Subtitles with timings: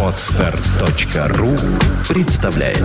[0.00, 1.56] Отстар.ру
[2.08, 2.78] представляет.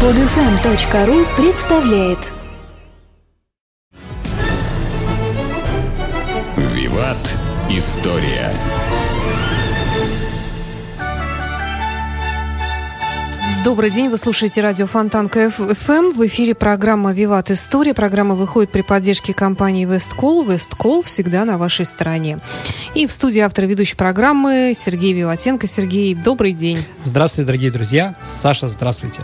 [0.00, 2.18] Подфм.ру представляет.
[6.56, 7.16] Виват.
[7.70, 8.52] История
[13.66, 16.12] Добрый день, вы слушаете радио Фонтанка ФМ.
[16.12, 17.94] В эфире программа «Виват История».
[17.94, 20.44] Программа выходит при поддержке компании «Весткол».
[20.44, 22.38] «Весткол» всегда на вашей стороне.
[22.94, 25.66] И в студии автор ведущей программы Сергей Виватенко.
[25.66, 26.78] Сергей, добрый день.
[27.02, 28.14] Здравствуйте, дорогие друзья.
[28.40, 29.22] Саша, здравствуйте.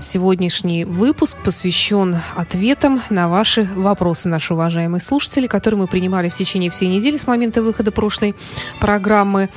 [0.00, 6.70] Сегодняшний выпуск посвящен ответам на ваши вопросы, наши уважаемые слушатели, которые мы принимали в течение
[6.70, 8.36] всей недели с момента выхода прошлой
[8.78, 9.50] программы.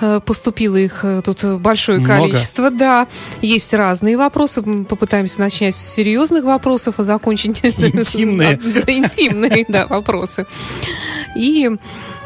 [0.00, 2.18] Э, поступило их э, тут большое Много.
[2.18, 2.70] количество.
[2.70, 3.08] Да,
[3.40, 4.62] есть разные вопросы.
[4.62, 7.64] Мы Попытаемся начать с серьезных вопросов, а закончить...
[7.64, 8.54] Интимные.
[8.54, 10.46] Интимные, да, вопросы.
[11.36, 11.70] И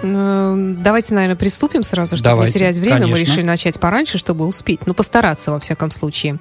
[0.02, 3.06] э, давайте, наверное, приступим сразу, чтобы не терять время.
[3.06, 4.86] Мы решили начать пораньше, чтобы успеть.
[4.86, 6.38] Ну, постараться, во всяком случае.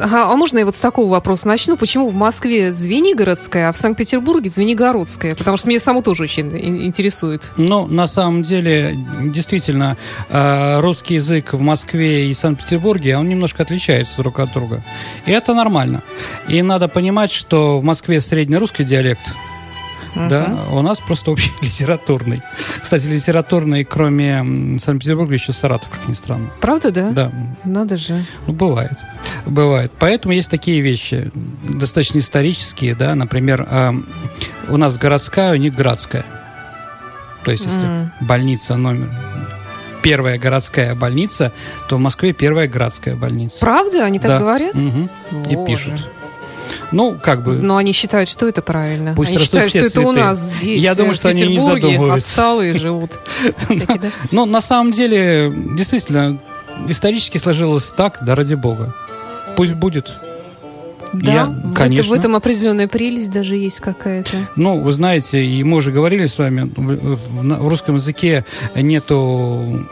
[0.00, 1.76] Ага, а можно я вот с такого вопроса начну?
[1.76, 5.34] Почему в Москве Звенигородская, а в Санкт-Петербурге Звенигородская?
[5.34, 7.50] Потому что меня саму тоже очень ин- интересует.
[7.56, 9.96] Ну, на самом деле, действительно,
[10.28, 14.82] э, русский язык в Москве и Санкт-Петербурге, он немножко отличается друг от друга.
[15.26, 16.02] И это нормально.
[16.48, 19.32] И надо понимать, что в Москве среднерусский диалект,
[20.14, 22.42] да, у нас просто общий литературный.
[22.82, 26.50] Кстати, литературный, кроме Санкт-Петербурга, еще Саратов, как ни странно.
[26.60, 27.10] Правда, да?
[27.10, 27.32] Да,
[27.64, 28.22] Надо же.
[28.46, 28.92] Ну, бывает.
[29.46, 29.90] Бывает.
[29.98, 31.30] Поэтому есть такие вещи,
[31.68, 34.06] достаточно исторические, да, например, эм,
[34.68, 36.24] у нас городская, у них градская.
[37.44, 38.12] То есть, если М.
[38.20, 39.10] больница номер
[40.02, 41.52] первая городская больница,
[41.88, 43.58] то в Москве первая градская больница.
[43.60, 44.04] Правда?
[44.04, 44.38] Они так Да.
[44.38, 44.74] говорят?
[44.74, 45.08] Мгм.
[45.50, 46.08] И пишут.
[46.92, 47.54] Ну, как бы.
[47.54, 49.14] Но они считают, что это правильно.
[49.16, 50.20] Пусть они считают, что это у цветы.
[50.20, 52.14] нас здесь, Я э, думаю, что они не задумываются.
[52.30, 53.18] отсталые живут.
[54.30, 56.38] Но на самом деле, действительно,
[56.88, 58.94] исторически сложилось так, да ради бога.
[59.56, 60.10] Пусть будет.
[61.12, 62.10] Да, Я- в это- конечно.
[62.10, 64.30] в этом определенная прелесть даже есть какая-то.
[64.56, 69.86] Ну, вы знаете, и мы уже говорили с вами, в, в- в русском языке нету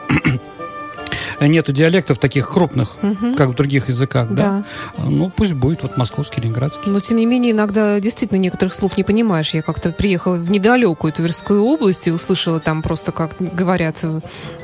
[1.40, 3.34] нету диалектов таких крупных, Мгм.
[3.34, 4.64] как в других языках, да?
[4.96, 5.04] Да.
[5.04, 6.90] Ну, пусть будет вот московский, ленинградский.
[6.90, 9.54] Но, тем не менее, иногда действительно некоторых слов не понимаешь.
[9.54, 14.04] Я как-то приехала в недалекую Тверскую область и услышала там просто, как говорят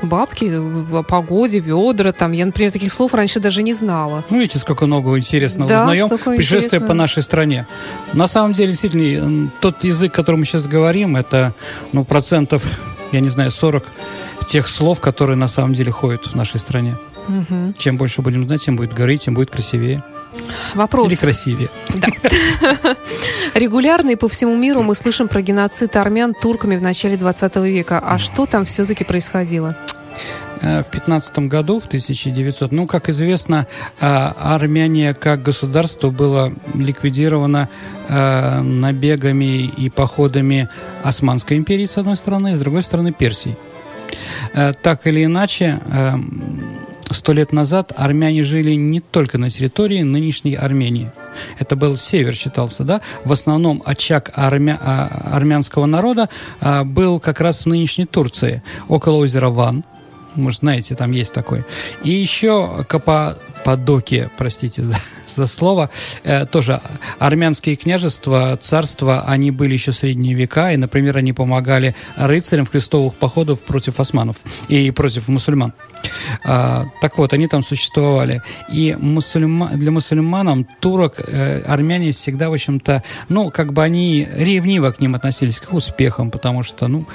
[0.01, 0.45] бабки,
[0.93, 2.11] о погоде, ведра.
[2.11, 2.31] Там.
[2.31, 4.23] Я, например, таких слов раньше даже не знала.
[4.29, 6.09] Ну, видите, сколько нового интересного Да, узнаем.
[6.09, 6.87] Путешествие интересного.
[6.87, 7.67] по нашей стране.
[8.13, 11.53] На самом деле, действительно, тот язык, о котором мы сейчас говорим, это,
[11.93, 12.63] ну, процентов,
[13.11, 13.83] я не знаю, 40
[14.45, 16.95] тех слов, которые на самом деле ходят в нашей стране.
[17.27, 17.75] Мгм.
[17.77, 20.03] Чем больше будем знать, тем будет говорить, тем будет красивее.
[20.75, 21.11] Вопрос.
[21.11, 21.69] Или красивее.
[21.95, 22.07] Да.
[23.53, 27.99] Регулярно и по всему миру мы слышим про геноцид армян турками в начале 20 века.
[27.99, 29.75] А что там все-таки происходило?
[30.61, 33.67] Э, В 15 году, в 1900, ну, как известно,
[33.99, 37.69] э, Армения как государство было ликвидировано
[38.07, 40.69] э, набегами и походами
[41.03, 43.55] Османской империи, с одной стороны, и с другой стороны, Персии.
[44.53, 46.15] Э, Так или иначе, э,
[47.11, 51.11] сто лет назад армяне жили не только на территории нынешней Армении.
[51.59, 53.01] Это был север, считался, да?
[53.23, 56.29] В основном очаг армя- а, армянского народа
[56.59, 59.83] а, был как раз в нынешней Турции, около озера Ван.
[60.35, 61.63] Может, знаете, там есть такой.
[62.03, 62.85] И еще
[63.67, 64.95] Каппадокия, простите за,
[65.27, 65.89] за слово,
[66.23, 66.79] э, тоже
[67.19, 72.69] армянские княжества, царства, они были еще в средние века, и, например, они помогали рыцарям в
[72.69, 74.37] крестовых походах против османов
[74.69, 75.73] и против мусульман.
[76.45, 78.41] А, так вот, они там существовали.
[78.71, 84.91] И мусульма- для мусульманам, турок, э, армяне всегда, в общем-то, ну, как бы они ревниво
[84.91, 87.05] к ним относились, к успехам, потому что, ну,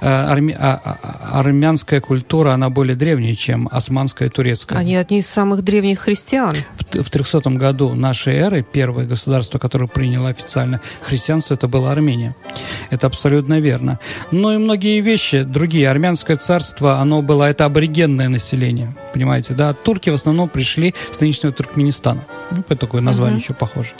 [0.00, 4.78] э, арми- а- а- армянская культура, она более древняя, чем османская и турецкая.
[4.78, 6.54] Они одни из самых древних христиан.
[6.76, 12.34] В, в 300 году нашей эры первое государство, которое приняло официально христианство, это была Армения.
[12.90, 13.98] Это абсолютно верно.
[14.30, 15.90] Но и многие вещи, другие.
[15.90, 19.72] Армянское царство, оно было, это аборигенное население, понимаете, да?
[19.72, 22.20] Турки в основном пришли с нынешнего Туркменистана.
[22.52, 23.42] Ну, такое название Мгм.
[23.42, 23.90] еще похоже.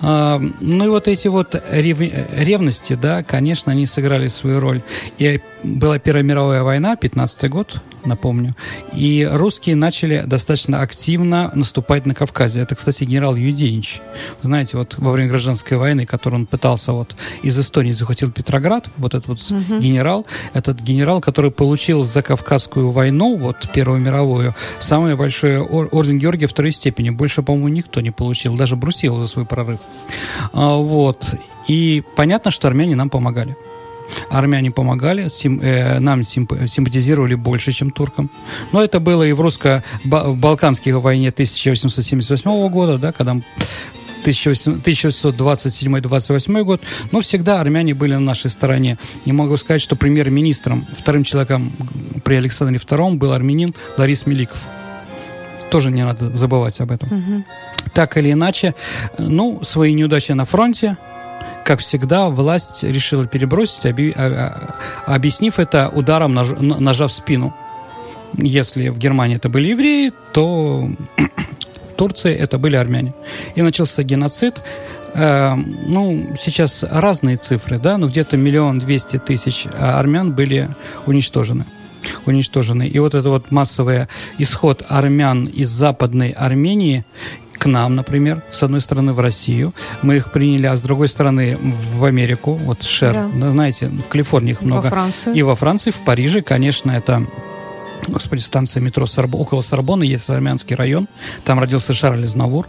[0.00, 4.80] А, ну и вот эти вот рев- ревности, да, конечно, они сыграли свою роль.
[5.18, 8.54] И была Первая мировая война, 15 год, напомню,
[8.92, 12.60] и русские начали достаточно активно наступать на Кавказе.
[12.60, 14.00] Это, кстати, генерал Юденич.
[14.42, 19.14] Знаете, вот во время гражданской войны, который он пытался вот из Эстонии захватил Петроград, вот
[19.14, 19.40] этот вот
[19.80, 24.43] генерал, этот генерал, который получил за Кавказскую войну, вот Первую мировую,
[24.80, 27.10] самое большое ор- орден Георгия второй степени.
[27.10, 29.78] Больше, по-моему, никто не получил, даже Брусилов за свой прорыв.
[30.52, 31.34] А, вот.
[31.68, 33.56] И понятно, что армяне нам помогали.
[34.30, 38.30] Армяне помогали, сим, э, нам симп, симпатизировали больше, чем туркам.
[38.72, 43.40] Но это было и в русско-балканской войне 1878 года, да, когда
[44.24, 46.80] 1827-28 год,
[47.12, 48.98] но всегда армяне были на нашей стороне.
[49.24, 51.72] И могу сказать, что премьер-министром, вторым человеком
[52.24, 54.62] при Александре II был армянин Ларис Меликов.
[55.70, 57.08] Тоже не надо забывать об этом.
[57.08, 57.44] Угу.
[57.94, 58.74] Так или иначе,
[59.18, 60.96] ну, свои неудачи на фронте,
[61.64, 64.74] как всегда, власть решила перебросить, оби, а,
[65.06, 67.54] а, объяснив это ударом нож, ножа в спину.
[68.36, 70.90] Если в Германии это были евреи, то
[71.96, 73.14] Турции это были армяне.
[73.54, 74.60] И начался геноцид.
[75.14, 80.68] Э, ну, сейчас разные цифры, да, но где-то миллион двести тысяч армян были
[81.06, 81.64] уничтожены
[82.26, 82.86] уничтожены.
[82.86, 87.04] И вот это вот массовый исход армян из Западной Армении
[87.64, 91.56] к нам, например, с одной стороны в Россию, мы их приняли, а с другой стороны
[91.58, 93.30] в Америку, вот Шер, да.
[93.34, 94.84] Да, знаете, в Калифорнии их много.
[94.84, 95.34] Во Францию.
[95.34, 97.24] И во Франции, в Париже, конечно, это
[98.08, 99.34] господи, станция метро Сорб...
[99.34, 101.08] около Сорбона, есть армянский район,
[101.44, 102.68] там родился Шарль Изнавур,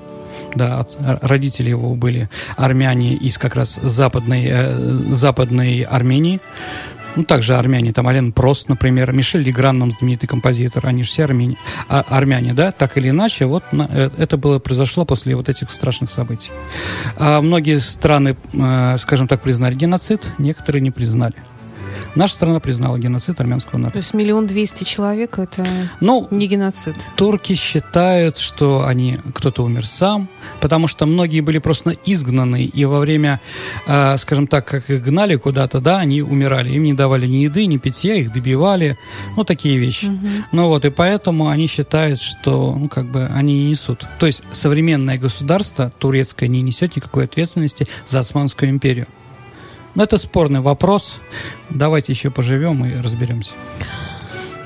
[0.53, 0.85] да,
[1.21, 6.41] родители его были армяне из как раз западной, э, западной Армении.
[7.15, 11.23] Ну, также армяне, там Ален Прост, например, Мишель Легран, нам знаменитый композитор, они же все
[11.23, 11.55] армяне,
[11.87, 15.71] а, армяне, да, так или иначе, вот на, э, это было, произошло после вот этих
[15.71, 16.51] страшных событий.
[17.15, 21.35] А многие страны, э, скажем так, признали геноцид, некоторые не признали.
[22.15, 23.93] Наша страна признала геноцид армянского народа.
[23.93, 25.65] То есть миллион двести человек это
[25.99, 26.95] ну, не геноцид?
[27.17, 30.29] Турки считают, что они кто-то умер сам,
[30.61, 33.41] потому что многие были просто изгнаны, и во время,
[33.85, 36.71] э, скажем так, как их гнали куда-то, да, они умирали.
[36.71, 38.97] Им не давали ни еды, ни питья, их добивали,
[39.35, 40.05] ну, такие вещи.
[40.05, 40.27] Угу.
[40.53, 44.05] Ну вот, и поэтому они считают, что, ну, как бы, они не несут.
[44.19, 49.07] То есть современное государство турецкое не несет никакой ответственности за Османскую империю.
[49.95, 51.21] Но это спорный вопрос.
[51.69, 53.51] Давайте еще поживем и разберемся.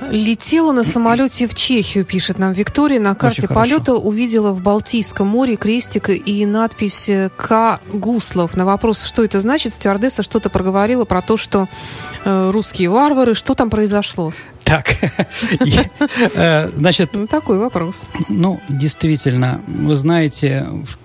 [0.09, 2.99] Летела на самолете в Чехию, пишет нам Виктория.
[2.99, 7.79] На карте полета увидела в Балтийском море крестик и надпись «К.
[7.93, 8.55] Гуслов».
[8.55, 11.67] На вопрос, что это значит, стюардесса что-то проговорила про то, что
[12.25, 13.35] э, русские варвары.
[13.35, 14.33] Что там произошло?
[14.63, 14.95] Так,
[16.35, 17.11] э, значит...
[17.13, 18.07] Ну, такой вопрос.
[18.29, 20.97] Ну, действительно, вы знаете, в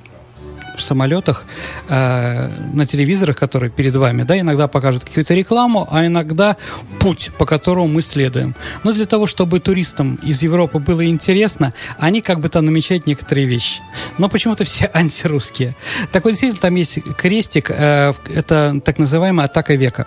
[0.80, 1.44] самолетах,
[1.88, 6.56] э, на телевизорах, которые перед вами, да, иногда покажут какую-то рекламу, а иногда
[7.00, 8.54] путь, по которому мы следуем.
[8.84, 13.46] Но для того, чтобы туристам из Европы было интересно, они как бы там намечают некоторые
[13.46, 13.82] вещи.
[14.18, 15.76] Но почему-то все антирусские.
[16.12, 20.06] Так вот, действительно, там есть крестик, э, это так называемая атака века.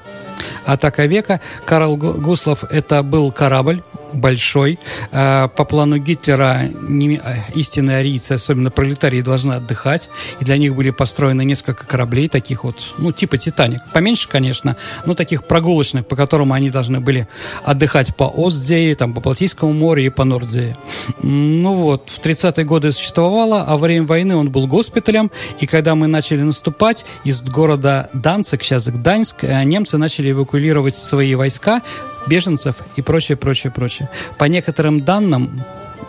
[0.66, 1.42] Атака века.
[1.66, 3.81] Карл Гуслов это был корабль,
[4.18, 4.80] большой.
[5.12, 10.10] Э, по плану Гитлера э, истинные арийцы, особенно пролетарии, должны отдыхать.
[10.40, 13.81] И для них были построены несколько кораблей, таких вот, ну, типа «Титаник».
[13.94, 14.75] Поменьше, конечно,
[15.06, 17.28] но таких прогулочных, по которым они должны были
[17.64, 20.78] отдыхать по Остзее, там, по Балтийскому морю и по Нордзее.
[21.22, 25.96] Ну вот, в 30-е годы существовало, а во время войны он был госпиталем, и когда
[25.96, 31.81] мы начали наступать, из города Данцик, сейчас Гданьск, э, немцы начали эвакуировать свои войска,
[32.27, 34.09] беженцев и прочее, прочее, прочее.
[34.38, 35.62] По некоторым данным,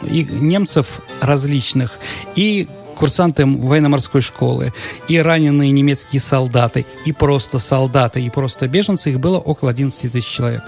[0.02, 1.98] и немцев различных,
[2.36, 4.72] и курсанты военно-морской школы,
[5.06, 10.26] и раненые немецкие солдаты, и просто солдаты, и просто беженцы, их было около 11 тысяч
[10.26, 10.62] человек.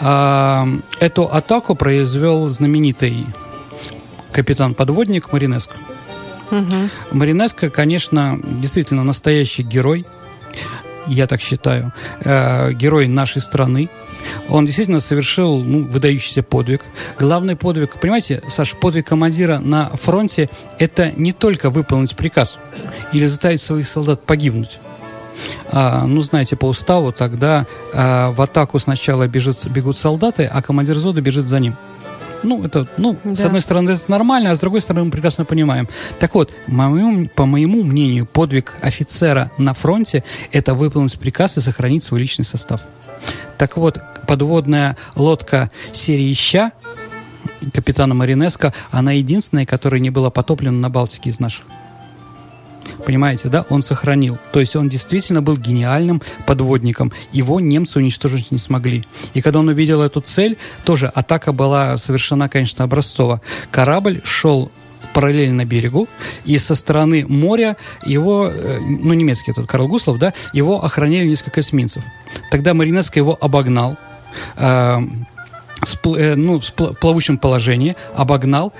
[0.00, 0.66] А,
[1.00, 3.26] эту атаку произвел знаменитый
[4.32, 5.74] капитан-подводник Маринеско.
[6.50, 6.74] Угу.
[7.12, 10.06] Маринеско, конечно, действительно настоящий герой,
[11.06, 13.88] я так считаю, э, герой нашей страны,
[14.48, 16.82] он действительно совершил ну, выдающийся подвиг.
[17.18, 20.48] Главный подвиг, понимаете, Саш, подвиг командира на фронте–
[20.78, 22.58] это не только выполнить приказ
[23.12, 24.78] или заставить своих солдат погибнуть.
[25.70, 30.96] А, ну, знаете, по уставу тогда а, в атаку сначала бежит, бегут солдаты, а командир
[30.96, 31.76] взвода бежит за ним.
[32.42, 33.36] Ну, это, ну, да.
[33.36, 35.88] с одной стороны, это нормально, а с другой стороны, мы прекрасно понимаем.
[36.18, 42.02] Так вот, моему, по моему мнению, подвиг офицера на фронте– это выполнить приказ и сохранить
[42.02, 42.82] свой личный состав.
[43.58, 46.72] Так вот, подводная лодка серии «Ща»
[47.72, 51.64] капитана Маринеско, она единственная, которая не была потоплена на Балтике из наших.
[53.04, 53.64] Понимаете, да?
[53.68, 54.38] Он сохранил.
[54.52, 57.12] То есть он действительно был гениальным подводником.
[57.32, 59.04] Его немцы уничтожить не смогли.
[59.34, 63.40] И когда он увидел эту цель, тоже атака была совершена, конечно, образцово.
[63.70, 64.70] Корабль шел
[65.12, 66.08] параллельно берегу,
[66.44, 71.60] и со стороны моря его, э, ну, немецкий этот Карл Гуслов, да, его охраняли несколько
[71.60, 72.04] эсминцев.
[72.50, 73.96] Тогда Маринеско его обогнал,
[74.56, 75.00] э,
[75.84, 78.72] с, э, ну, в плавучем положении, обогнал,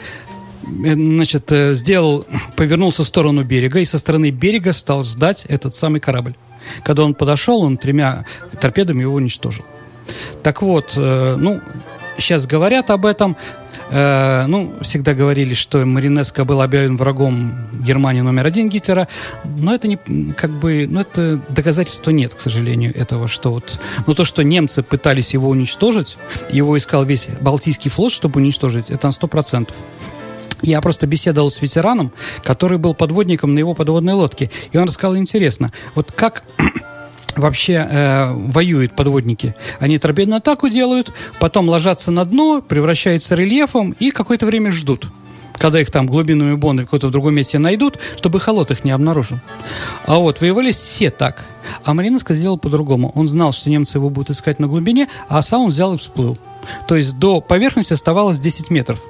[0.85, 5.75] э, значит, э, сделал, повернулся в сторону берега, и со стороны берега стал ждать этот
[5.75, 6.35] самый корабль.
[6.85, 8.25] Когда он подошел, он тремя
[8.61, 9.65] торпедами его уничтожил.
[10.45, 11.61] Так вот, ну,
[12.19, 13.37] сейчас говорят об этом,
[13.93, 19.07] Э, ну, всегда говорили, что Маринеско был объявлен врагом Германии номер один Гитлера,
[19.45, 19.99] но это не,
[20.33, 24.83] как бы, ну, это доказательства нет, к сожалению, этого, что вот, ну, то, что немцы
[24.83, 26.17] пытались его уничтожить,
[26.49, 29.77] его искал весь Балтийский флот, чтобы уничтожить, это на сто процентов.
[30.63, 35.19] Я просто беседовал с ветераном, который был подводником на его подводной лодке, и он рассказал
[35.19, 36.45] интересно, вот как
[37.37, 39.55] вообще э, воюют подводники.
[39.81, 45.09] Они торпедную атаку делают, потом ложатся на дно, превращаются рельефом и какое-то время ждут
[45.59, 49.39] когда их там глубинными бонды в каком-то другом месте найдут, чтобы холод их не обнаружил.
[50.07, 51.47] А вот воевали все так.
[51.85, 53.13] А Маринеско сделал по-другому.
[53.15, 56.37] Он знал, что немцы его будут искать на глубине, а сам он взял и всплыл.
[56.89, 59.01] То есть до поверхности оставалось 10 метров.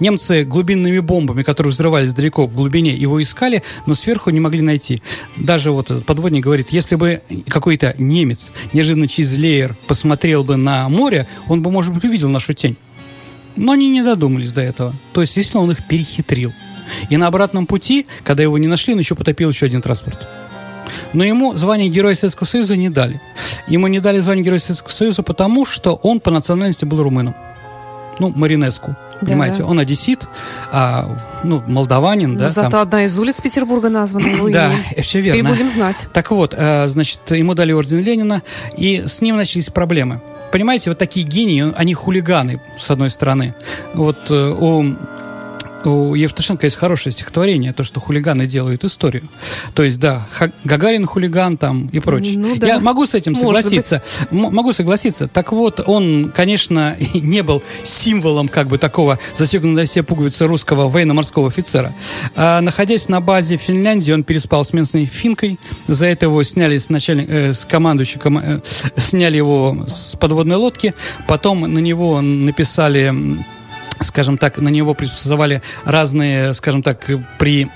[0.00, 5.02] Немцы глубинными бомбами, которые взрывались далеко в глубине, его искали, но сверху не могли найти.
[5.36, 10.88] Даже вот этот подводник говорит, если бы какой-то немец, неожиданно через леер, посмотрел бы на
[10.88, 12.76] море, он бы, может быть, увидел нашу тень.
[13.56, 14.94] Но они не додумались до этого.
[15.12, 16.52] То есть, естественно, он их перехитрил.
[17.10, 20.26] И на обратном пути, когда его не нашли, он еще потопил еще один транспорт.
[21.12, 23.20] Но ему звание Героя Советского Союза не дали.
[23.66, 27.34] Ему не дали звание Героя Советского Союза потому, что он по национальности был румыном.
[28.22, 28.94] Ну, Маринеску.
[29.20, 29.26] Да.
[29.26, 30.28] Понимаете, он одессит,
[30.70, 32.48] а, ну, молдаванин, да.
[32.48, 32.80] Зато там.
[32.82, 35.40] одна из улиц Петербурга названа его Да, все верно.
[35.40, 36.06] Теперь будем знать.
[36.12, 38.42] Так вот, э, значит, ему дали орден Ленина,
[38.76, 40.20] и с ним начались проблемы.
[40.52, 43.56] Понимаете, вот такие гении, они хулиганы, с одной стороны.
[43.94, 44.94] Вот э, у
[45.86, 49.28] у Евтушенко есть хорошее стихотворение, то, что хулиганы делают историю.
[49.74, 50.26] То есть, да,
[50.64, 52.38] Гагарин хулиган там и прочее.
[52.38, 52.66] Ну, да.
[52.66, 54.02] Я могу с этим согласиться.
[54.30, 55.28] Могу согласиться.
[55.28, 61.48] Так вот, он, конечно, не был символом как бы такого засекнутого все пуговицы русского военно-морского
[61.48, 61.94] офицера.
[62.34, 65.58] А, находясь на базе Финляндии, он переспал с местной финкой.
[65.86, 68.60] За это его сняли с, начальник, э, с командующим, э,
[68.96, 70.94] сняли его с подводной лодки.
[71.26, 73.14] Потом на него написали
[74.04, 77.68] скажем так, на него приспособали разные, скажем так, при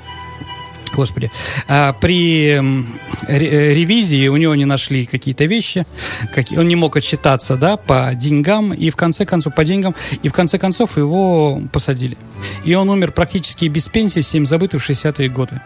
[0.94, 1.30] Господи,
[1.68, 2.60] а, при
[3.28, 5.84] ревизии у него не нашли какие-то вещи,
[6.34, 10.28] какие, он не мог отчитаться, да, по деньгам, и в конце концов, по деньгам, и
[10.28, 12.16] в конце концов его посадили.
[12.64, 15.60] И он умер практически без пенсии, всем забытый в 60-е годы.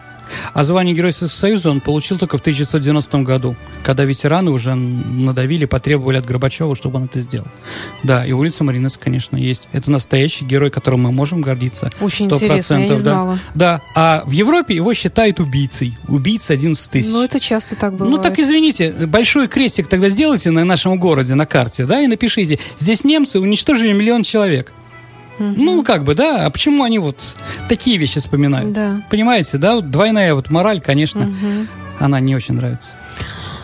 [0.53, 5.65] А звание Героя Советского Союза он получил только в 1990 году, когда ветераны уже надавили,
[5.65, 7.47] потребовали от Горбачева, чтобы он это сделал.
[8.03, 9.67] Да, и улица Маринес, конечно, есть.
[9.71, 11.89] Это настоящий герой, которым мы можем гордиться.
[11.99, 13.39] Очень 100%, интересно, я не знала.
[13.53, 13.77] Да.
[13.77, 15.97] да, а в Европе его считают убийцей.
[16.07, 17.11] Убийца 11 тысяч.
[17.11, 18.11] Ну, это часто так бывает.
[18.11, 22.59] Ну, так извините, большой крестик тогда сделайте на нашем городе, на карте, да, и напишите,
[22.77, 24.73] здесь немцы уничтожили миллион человек.
[25.41, 25.61] Угу.
[25.61, 27.35] Ну, как бы, да, а почему они вот
[27.67, 28.71] такие вещи вспоминают?
[28.71, 29.01] Да.
[29.09, 31.67] Понимаете, да, вот двойная вот мораль, конечно, угу.
[31.99, 32.91] она не очень нравится.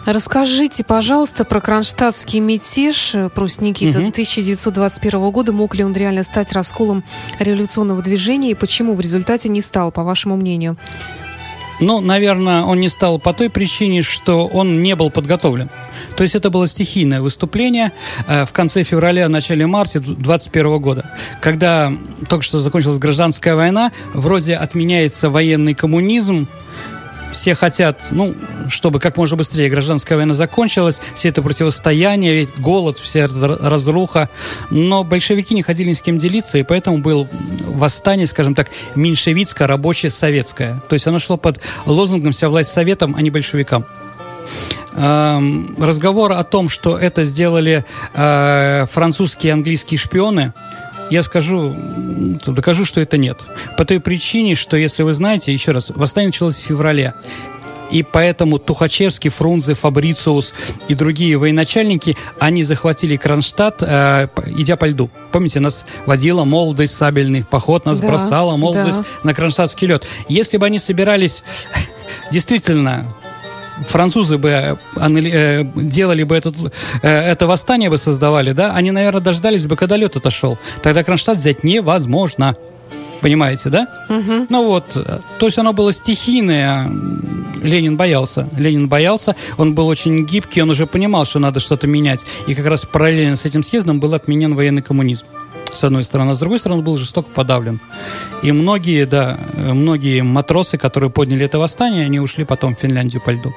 [0.05, 4.07] Расскажите, пожалуйста, про кронштадтский мятеж, Прусть Никита, угу.
[4.07, 5.51] 1921 года.
[5.51, 7.03] Мог ли он реально стать расколом
[7.39, 10.77] революционного движения и почему в результате не стал, по вашему мнению?
[11.79, 15.69] Ну, наверное, он не стал по той причине, что он не был подготовлен.
[16.15, 17.91] То есть это было стихийное выступление
[18.27, 21.93] э, в конце февраля, начале марта 2021 года, когда
[22.27, 26.47] только что закончилась гражданская война, вроде отменяется военный коммунизм,
[27.37, 28.35] все хотят, ну,
[28.67, 34.29] чтобы как можно быстрее гражданская война закончилась, все это противостояние, ведь голод, вся разруха.
[34.71, 37.27] Но большевики не хотели ни с кем делиться, и поэтому было
[37.65, 40.81] восстание, скажем так, меньшевицкое, рабочее, советское.
[40.89, 43.85] То есть оно шло под лозунгом «Вся власть советам, а не большевикам»
[44.97, 50.53] разговор о том, что это сделали э, французские и английские шпионы,
[51.09, 51.75] я скажу,
[52.45, 53.37] докажу, что это нет.
[53.77, 57.13] По той причине, что, если вы знаете, еще раз, восстание началось в феврале.
[57.91, 60.53] И поэтому Тухачевский, Фрунзе, Фабрициус
[60.89, 65.09] и другие военачальники, они захватили Кронштадт, э, идя по льду.
[65.31, 69.05] Помните, нас водила молодость, сабельный поход, нас да, бросала молодость да.
[69.23, 70.05] на Кронштадтский лед.
[70.27, 71.43] Если бы они собирались
[72.31, 73.05] действительно
[73.85, 76.55] французы бы э, э, делали бы этот,
[77.01, 80.57] э, это восстание бы создавали, да, они, наверное, дождались бы, когда лед отошел.
[80.81, 82.55] Тогда Кронштадт взять невозможно.
[83.19, 83.87] Понимаете, да?
[84.09, 84.45] Угу.
[84.49, 86.87] Ну вот, то есть оно было стихийное.
[87.63, 88.47] Ленин боялся.
[88.55, 92.23] Ленин боялся, он был очень гибкий, он уже понимал, что надо что-то менять.
[92.45, 95.25] И как раз параллельно с этим съездом был отменен военный коммунизм
[95.71, 97.79] с одной стороны, а с другой стороны, был жестоко подавлен.
[98.43, 103.31] И многие, да, многие матросы, которые подняли это восстание, они ушли потом в Финляндию по
[103.31, 103.53] льду.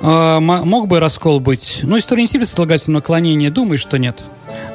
[0.00, 1.80] А, мог бы раскол быть?
[1.82, 4.22] Ну, история не сильно слагательного наклонения, думаю, что нет.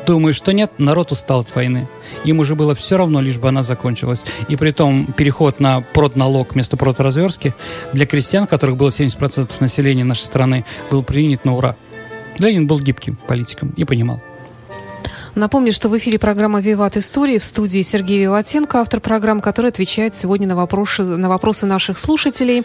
[0.06, 1.88] Думаю, что нет, народ устал от войны.
[2.24, 4.24] Им уже было все равно, лишь бы она закончилась.
[4.48, 7.56] И при том переход на продналог вместо продразверстки
[7.94, 11.76] для крестьян, которых было 70% населения нашей страны, был принят на ура.
[12.38, 14.22] Ленин был гибким политиком и понимал.
[15.36, 20.16] Напомню, что в эфире программа «Виват Истории» в студии Сергей Виватенко, автор программы, который отвечает
[20.16, 22.64] сегодня на вопросы, на вопросы наших слушателей.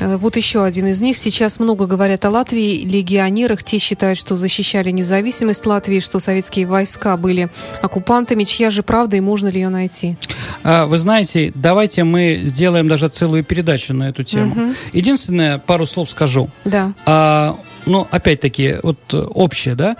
[0.00, 1.18] Э, вот еще один из них.
[1.18, 3.62] Сейчас много говорят о Латвии, легионерах.
[3.62, 7.50] Те считают, что защищали независимость Латвии, что советские войска были
[7.82, 8.44] оккупантами.
[8.44, 10.16] Чья же правда и можно ли ее найти?
[10.64, 14.52] А, вы знаете, давайте мы сделаем даже целую передачу на эту тему.
[14.52, 14.74] Угу.
[14.94, 16.48] Единственное, пару слов скажу.
[16.64, 16.92] Да.
[17.04, 19.96] А, ну, опять-таки, вот общее, да,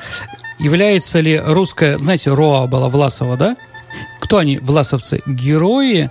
[0.62, 3.57] является ли русская, знаете, Роа была Власова, да?
[4.21, 5.21] Кто они, власовцы?
[5.26, 6.11] Герои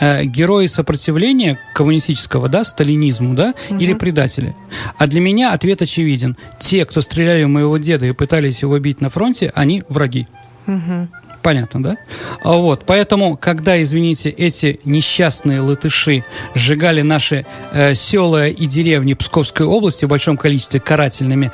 [0.00, 3.78] э, герои сопротивления коммунистического, да, сталинизму, да, угу.
[3.78, 4.54] или предатели?
[4.98, 6.36] А для меня ответ очевиден.
[6.58, 10.26] Те, кто стреляли в моего деда и пытались его бить на фронте, они враги.
[10.66, 11.08] Угу.
[11.42, 11.96] Понятно, да?
[12.44, 19.66] А вот, поэтому, когда, извините, эти несчастные латыши сжигали наши э, села и деревни Псковской
[19.66, 21.50] области в большом количестве карательными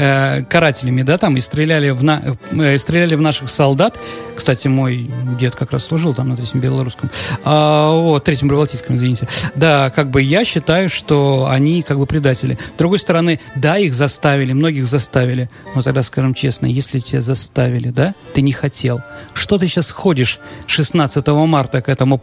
[0.00, 3.98] э, карателями, да, там, и стреляли в, на, э, стреляли в наших солдат.
[4.34, 7.10] Кстати, мой дед как раз служил там на Третьем Белорусском.
[7.44, 9.28] А, вот, Третьем Прибалтийском, извините.
[9.54, 12.54] Да, как бы я считаю, что они как бы предатели.
[12.54, 15.50] С другой стороны, да, их заставили, многих заставили.
[15.74, 19.02] Но тогда, скажем честно, если тебя заставили, да, ты не хотел.
[19.34, 22.22] Что ты сейчас ходишь 16 марта к этому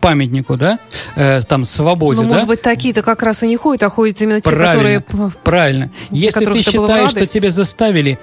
[0.00, 0.78] памятнику, да,
[1.16, 2.32] э, там, свободе, ну, да?
[2.34, 5.32] может быть, такие-то как раз и не ходят, а ходят именно те, правильно, которые...
[5.44, 5.90] Правильно.
[6.10, 8.18] Если ты считаешь, что тебя заставили,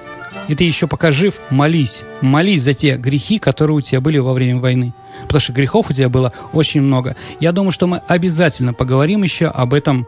[0.47, 2.01] и ты еще пока жив, молись.
[2.21, 4.93] Молись за те грехи, которые у тебя были во время войны.
[5.23, 7.15] Потому что грехов у тебя было очень много.
[7.39, 10.05] Я думаю, что мы обязательно поговорим еще об этом,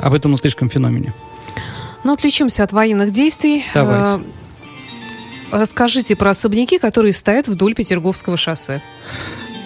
[0.00, 1.12] об этом латышском феномене.
[2.04, 3.64] Ну, отвлечемся от военных действий.
[3.74, 4.24] Давайте.
[5.50, 8.82] Э, расскажите про особняки, которые стоят вдоль Петерговского шоссе.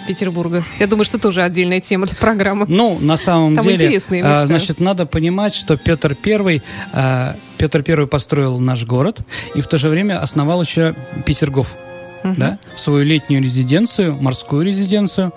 [0.07, 0.63] Петербурга.
[0.79, 2.65] Я думаю, что тоже отдельная тема для программы.
[2.67, 4.41] Ну, на самом Там деле, интересные места.
[4.41, 6.61] А, значит, надо понимать, что Петр Первый,
[6.93, 9.19] а, Петр Первый построил наш город
[9.55, 10.95] и в то же время основал еще
[11.25, 11.73] Петергоф,
[12.23, 12.33] угу.
[12.37, 15.33] да, свою летнюю резиденцию, морскую резиденцию.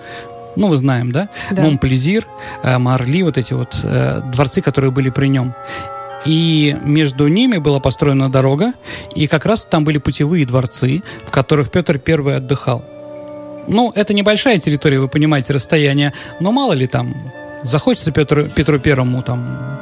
[0.57, 1.29] Ну, мы знаем, да?
[1.51, 1.62] да.
[1.62, 2.27] Монплезир,
[2.62, 5.55] а, Марли, вот эти вот э, дворцы, которые были при нем.
[6.25, 8.73] И между ними была построена дорога,
[9.14, 12.85] и как раз там были путевые дворцы, в которых Петр Первый отдыхал.
[13.69, 17.14] Ну, это небольшая территория, вы понимаете, расстояние, но мало ли там
[17.62, 19.79] захочется Петру, Петру Первому там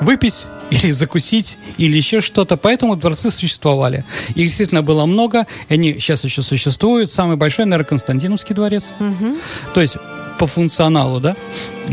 [0.00, 2.56] выпить или закусить, или еще что-то.
[2.56, 4.04] Поэтому дворцы существовали.
[4.30, 7.10] Их действительно было много, они сейчас еще существуют.
[7.10, 8.90] Самый большой, наверное, Константиновский дворец.
[9.00, 9.36] Угу.
[9.74, 9.96] То есть
[10.38, 11.36] по функционалу, да,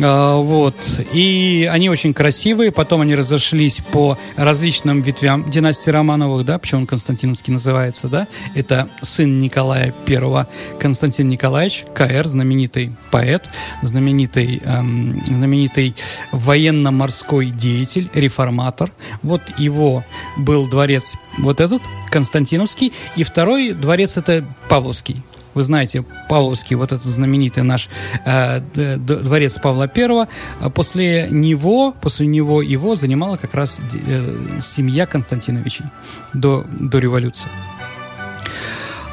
[0.01, 0.75] а, вот,
[1.13, 6.88] и они очень красивые, потом они разошлись по различным ветвям династии Романовых, да, почему он
[6.88, 10.45] Константиновский называется, да, это сын Николая I,
[10.79, 13.49] Константин Николаевич, КР, знаменитый поэт,
[13.81, 15.95] знаменитый, эм, знаменитый
[16.31, 18.61] военно-морской деятель, реформатор,
[19.24, 20.04] вот его
[20.38, 27.06] был дворец вот этот, Константиновский, и второй дворец это Павловский, вы знаете, Павловский, вот этот
[27.12, 27.89] знаменитый наш
[28.26, 28.62] э,
[28.97, 30.28] дворец Павла I,
[30.60, 35.86] а после него, после него его занимала как раз э, семья Константиновичей
[36.34, 37.50] до, до революции.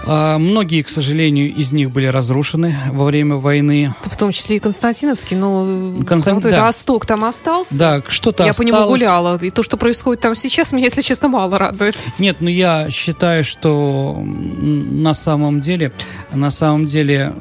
[0.09, 3.94] А, многие, к сожалению, из них были разрушены во время войны.
[4.01, 6.40] В том числе и Константиновский, но Констан...
[6.40, 6.68] да.
[6.68, 7.79] Осток там остался.
[7.79, 8.71] Да, что-то Я осталось.
[8.71, 11.94] по нему гуляла, и то, что происходит там сейчас, меня, если честно, мало радует.
[12.18, 15.92] Нет, ну я считаю, что на самом деле,
[16.33, 17.35] на самом деле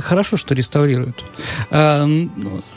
[0.00, 1.24] хорошо, что реставрируют.
[1.70, 2.06] А,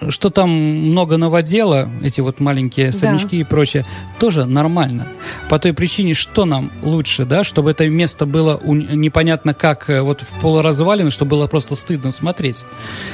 [0.09, 3.41] что там много новодела, эти вот маленькие особнячки да.
[3.41, 3.85] и прочее,
[4.19, 5.07] тоже нормально.
[5.49, 10.01] По той причине, что нам лучше, да, чтобы это место было не непонятно как, э,
[10.01, 12.65] вот в полуразвалины, что было просто стыдно смотреть.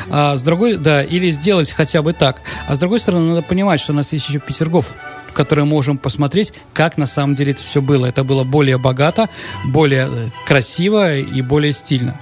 [0.10, 2.42] А с другой, да, или сделать хотя бы так.
[2.68, 4.94] А с другой стороны, надо понимать, что у нас есть еще Петергоф,
[5.30, 8.06] в который можем посмотреть, как на самом деле это все было.
[8.06, 9.30] Это было более богато,
[9.64, 12.20] более э, красиво и более стильно.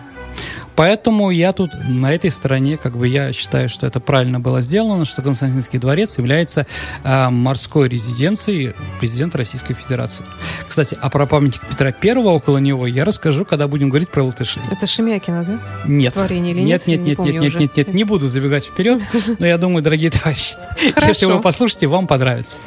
[0.76, 5.06] Поэтому я тут на этой стороне, как бы я считаю, что это правильно было сделано,
[5.06, 6.66] что Константинский дворец является
[7.04, 10.24] э, морской резиденцией президента Российской Федерации.
[10.68, 14.62] Кстати, а про памятник Петра Первого около него я расскажу, когда будем говорить про латышей.
[14.72, 15.60] Это Шемякина, да?
[15.86, 16.14] Нет.
[16.14, 16.88] Творение или нет?
[16.88, 19.02] Нет, нет, нет, нет, нет, нет, нет, не буду забегать вперед,
[19.40, 20.56] но я думаю, дорогие товарищи,
[21.08, 22.60] если вы послушаете, вам понравится.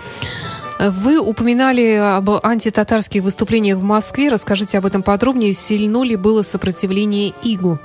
[0.79, 4.29] Вы упоминали об антитатарских выступлениях в Москве.
[4.29, 5.55] Расскажите об этом подробнее.
[5.55, 7.79] Сильно ли было сопротивление ИГУ?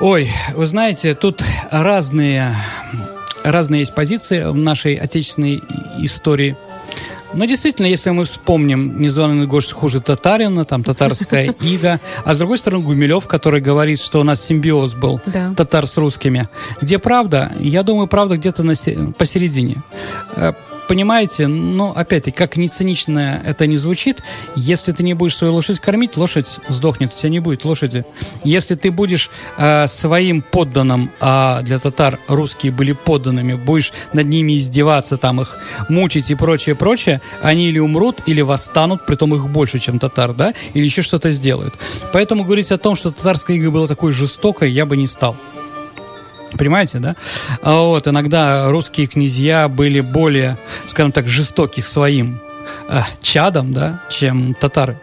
[0.00, 2.54] Ой, вы знаете, тут разные,
[3.42, 5.62] разные есть позиции в нашей отечественной
[5.98, 6.56] истории.
[7.34, 12.58] Но действительно, если мы вспомним «Незваный гость хуже татарина», там «Татарская ига», а с другой
[12.58, 15.52] стороны Гумилев, который говорит, что у нас симбиоз был да.
[15.54, 16.48] татар с русскими.
[16.80, 17.52] Где правда?
[17.58, 18.72] Я думаю, правда где-то на,
[19.18, 19.82] посередине.
[20.88, 24.22] Понимаете, но опять-таки, как не цинично это не звучит,
[24.56, 28.06] если ты не будешь свою лошадь кормить, лошадь сдохнет, у тебя не будет лошади.
[28.42, 34.56] Если ты будешь э, своим подданным, а для татар русские были подданными, будешь над ними
[34.56, 35.58] издеваться, там их
[35.90, 40.54] мучить и прочее, прочее, они или умрут, или восстанут, притом их больше, чем татар, да,
[40.72, 41.74] или еще что-то сделают.
[42.14, 45.36] Поэтому говорить о том, что татарская ига была такой жестокой, я бы не стал.
[46.56, 47.16] Понимаете, да?
[47.62, 50.56] А вот, иногда русские князья были более,
[50.86, 52.40] скажем так, жестоки своим
[52.88, 54.98] э, чадом, да, чем татары.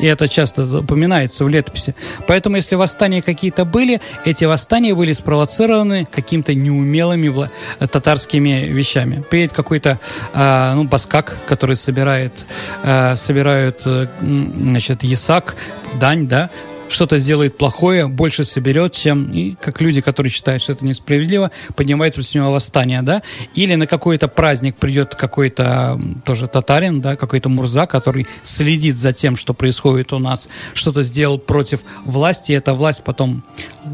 [0.00, 1.94] И это часто упоминается в летописи.
[2.26, 7.50] Поэтому, если восстания какие-то были, эти восстания были спровоцированы какими-то неумелыми вла-
[7.86, 9.24] татарскими вещами.
[9.28, 9.98] Приедет какой-то
[10.32, 12.44] э, ну, баскак, который собирает,
[12.82, 15.56] э, собирают э, значит, ясак,
[16.00, 16.50] дань, да,
[16.88, 22.14] что-то сделает плохое, больше соберет, чем и как люди, которые считают, что это несправедливо, поднимают
[22.14, 23.22] против него восстание, да,
[23.54, 29.36] или на какой-то праздник придет какой-то тоже татарин, да, какой-то мурза, который следит за тем,
[29.36, 33.42] что происходит у нас, что-то сделал против власти, и эта власть потом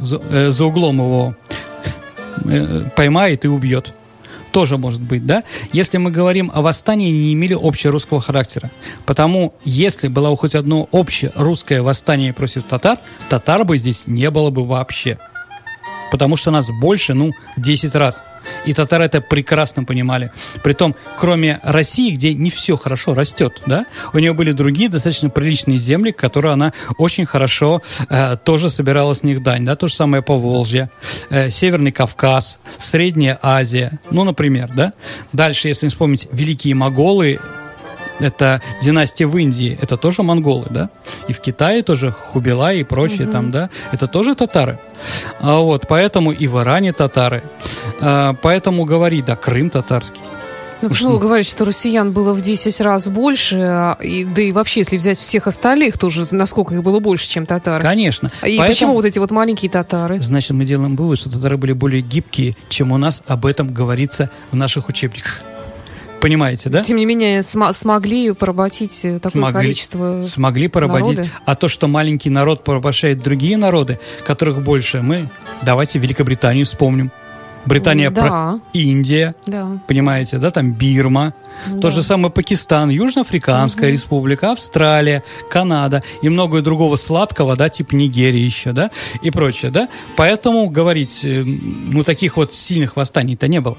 [0.01, 1.37] за, э, за углом его
[2.45, 3.93] э, поймает и убьет
[4.55, 5.43] тоже может быть, да?
[5.73, 8.71] Если мы говорим о восстании, не имели общерусского характера.
[9.05, 14.51] Потому, если было хоть одно общее русское восстание против татар, татар бы здесь не было
[14.51, 15.19] бы вообще.
[16.12, 18.23] Потому что нас больше, ну, в 10 раз.
[18.66, 20.33] И татары это прекрасно понимали.
[20.62, 25.77] Притом, кроме России, где не все хорошо растет, да, у нее были другие достаточно приличные
[25.77, 30.22] земли, которые она очень хорошо э, тоже собирала с них дань, да, то же самое
[30.22, 30.90] по Волжье,
[31.31, 34.92] э, Северный Кавказ, Средняя Азия, ну, например, да.
[35.33, 37.40] Дальше, если вспомнить великие моголы,
[38.20, 40.90] это династия в Индии, это тоже монголы, да?
[41.29, 43.33] И в Китае тоже Хубилай и прочие угу.
[43.33, 43.70] там, да?
[43.92, 44.79] Это тоже татары.
[45.40, 47.42] А вот, поэтому и в Иране татары.
[48.00, 50.22] А, поэтому говори, да, Крым татарский.
[50.83, 54.53] Ну, почему вы говорите, что россиян было в 10 раз больше, а, и, да и
[54.53, 57.83] вообще, если взять всех остальных, тоже насколько их было больше, чем татары?
[57.83, 58.31] Конечно.
[58.42, 60.20] И Поэтому, почему вот эти вот маленькие татары?
[60.20, 64.31] Значит, мы делаем вывод, что татары были более гибкие, чем у нас об этом говорится
[64.50, 65.42] в наших учебниках
[66.25, 66.83] понимаете, да?
[66.83, 71.19] Тем не менее, см- смогли поработить э, такое смогли, количество Смогли поработить.
[71.19, 71.31] Народы.
[71.45, 75.29] А то, что маленький народ порабощает другие народы, которых больше, мы
[75.61, 77.13] давайте Великобританию вспомним.
[77.66, 78.22] Британия, да.
[78.22, 78.61] про...
[78.72, 79.79] Индия, да.
[79.87, 81.35] понимаете, да, там Бирма,
[81.66, 81.79] да.
[81.79, 83.92] то же самое Пакистан, Южноафриканская угу.
[83.94, 88.90] республика, Австралия, Канада и многое другого сладкого, да, типа Нигерии еще, да,
[89.22, 89.88] и прочее, да.
[90.16, 93.79] Поэтому говорить, э, ну, таких вот сильных восстаний-то не было.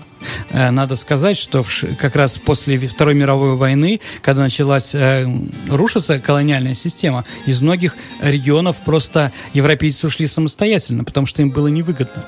[0.49, 1.63] Э, надо сказать, что
[1.99, 5.27] как раз после Второй мировой войны, когда началась э,
[5.69, 12.25] рушиться колониальная система, из многих регионов просто европейцы ушли самостоятельно, потому что им было невыгодно.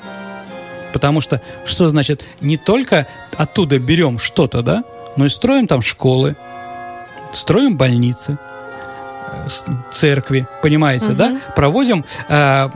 [0.98, 3.06] Потому что, что значит, не только
[3.36, 4.82] оттуда берем что-то, да,
[5.16, 6.34] но и строим там школы,
[7.32, 8.36] строим больницы,
[9.28, 9.48] э,
[9.92, 11.14] церкви, понимаете, угу.
[11.14, 11.40] да?
[11.54, 12.68] Проводим, э,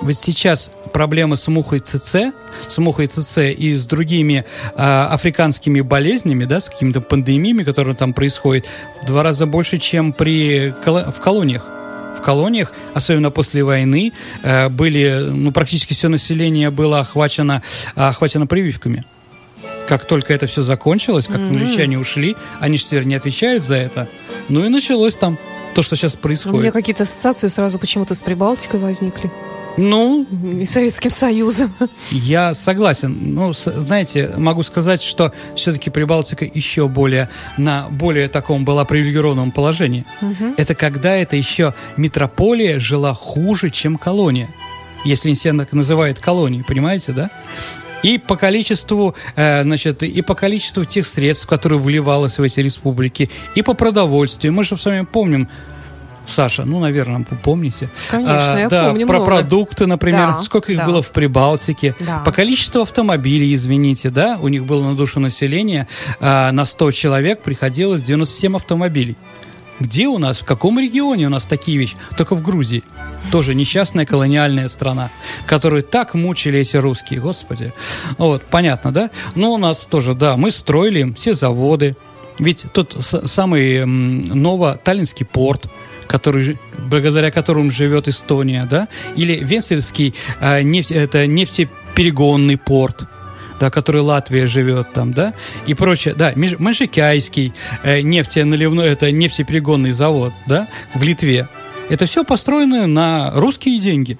[0.00, 2.32] вот сейчас проблемы с мухой ЦЦ,
[2.68, 4.44] с мухой ЦЦ и с другими
[4.76, 8.66] э, африканскими болезнями, да, с какими-то пандемиями, которые там происходят,
[9.02, 11.68] в два раза больше, чем при, в колониях
[12.18, 17.62] в колониях, особенно после войны, э, были, ну, практически все население было охвачено,
[17.94, 19.04] охвачено прививками.
[19.88, 21.48] Как только это все закончилось, как mm-hmm.
[21.48, 24.08] англичане ушли, они же теперь не отвечают за это.
[24.48, 25.38] Ну и началось там
[25.74, 26.58] то, что сейчас происходит.
[26.58, 29.30] У меня какие-то ассоциации сразу почему-то с Прибалтикой возникли.
[29.78, 30.26] Ну...
[30.58, 31.72] И Советским Союзом.
[32.10, 33.16] Я согласен.
[33.34, 40.04] Ну, знаете, могу сказать, что все-таки Прибалтика еще более на более таком была привилегированном положении.
[40.20, 40.54] Угу.
[40.56, 44.48] Это когда это еще метрополия жила хуже, чем колония.
[45.04, 47.30] Если себя так называют колонией, понимаете, да?
[48.02, 53.30] И по количеству, э, значит, и по количеству тех средств, которые вливалось в эти республики,
[53.54, 54.52] и по продовольствию.
[54.52, 55.48] Мы же с вами помним,
[56.28, 57.90] Саша, ну, наверное, помните.
[58.10, 59.30] Конечно, а, я да, помню Про много.
[59.30, 60.84] продукты, например, да, сколько их да.
[60.84, 61.94] было в Прибалтике.
[62.00, 62.18] Да.
[62.18, 65.88] По количеству автомобилей, извините, да, у них было на душу населения
[66.20, 69.16] а, на 100 человек приходилось 97 автомобилей.
[69.80, 71.96] Где у нас, в каком регионе у нас такие вещи?
[72.16, 72.82] Только в Грузии.
[73.30, 75.10] Тоже несчастная колониальная страна,
[75.46, 77.72] которую так мучили эти русские, господи.
[78.18, 79.10] Вот, понятно, да?
[79.34, 81.96] Но у нас тоже, да, мы строили все заводы.
[82.38, 85.70] Ведь тот самый Ново-Таллинский порт,
[86.08, 93.04] который, благодаря которому живет Эстония, да, или Венцевский э, нефть, это нефтеперегонный порт,
[93.60, 95.34] да, который Латвия живет там, да,
[95.66, 97.52] и прочее, да, Межикяйский,
[97.84, 101.48] э, нефтеналивной, это нефтеперегонный завод, да, в Литве.
[101.90, 104.18] Это все построено на русские деньги.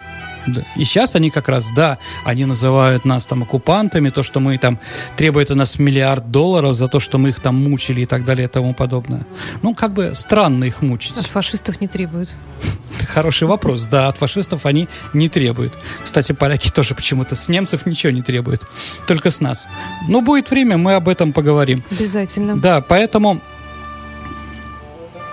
[0.48, 0.64] Да.
[0.76, 4.78] И сейчас они как раз, да, они называют нас там оккупантами, то, что мы там
[5.16, 8.46] требуют у нас миллиард долларов за то, что мы их там мучили и так далее
[8.46, 9.26] и тому подобное.
[9.62, 11.16] Ну, как бы странно их мучить.
[11.18, 12.30] От фашистов не требуют.
[13.08, 13.86] Хороший вопрос.
[13.86, 15.74] Да, от фашистов они не требуют.
[16.02, 18.66] Кстати, поляки тоже почему-то с немцев ничего не требуют.
[19.06, 19.66] Только с нас.
[20.08, 21.84] Но будет время, мы об этом поговорим.
[21.90, 22.58] Обязательно.
[22.58, 23.40] Да, поэтому...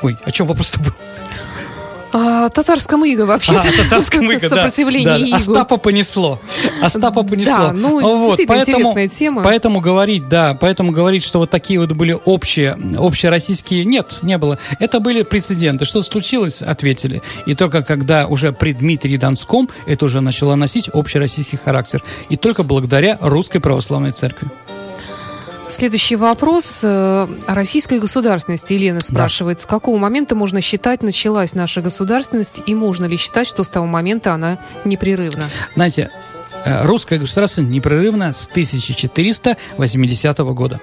[0.01, 0.91] Ой, о чем вопрос-то был?
[2.11, 3.55] А, татарском иго вообще.
[3.55, 5.35] А, татарском иго, Сопротивление да, да.
[5.35, 6.39] Остапа понесло.
[6.81, 7.53] Остапа понесло.
[7.53, 9.43] Да, ну, вот, действительно поэтому, интересная тема.
[9.43, 14.59] Поэтому говорить, да, поэтому говорить, что вот такие вот были общие, общероссийские, нет, не было.
[14.79, 15.85] Это были прецеденты.
[15.85, 17.21] Что случилось, ответили.
[17.45, 22.03] И только когда уже при Дмитрии Донском это уже начало носить общероссийский характер.
[22.29, 24.49] И только благодаря Русской Православной Церкви.
[25.67, 28.73] Следующий вопрос э, о российской государственности.
[28.73, 29.63] Елена спрашивает, да.
[29.63, 33.85] с какого момента можно считать, началась наша государственность, и можно ли считать, что с того
[33.87, 35.49] момента она непрерывна?
[35.73, 36.11] Знаете,
[36.65, 40.79] э, русская государственность непрерывна с 1480 года.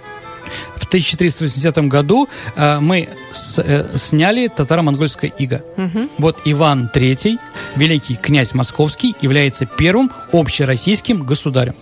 [0.76, 5.64] В 1380 году э, мы с, э, сняли татаро-монгольское иго.
[5.76, 6.08] Угу.
[6.18, 7.38] Вот Иван III,
[7.76, 11.74] великий князь московский, является первым общероссийским государем.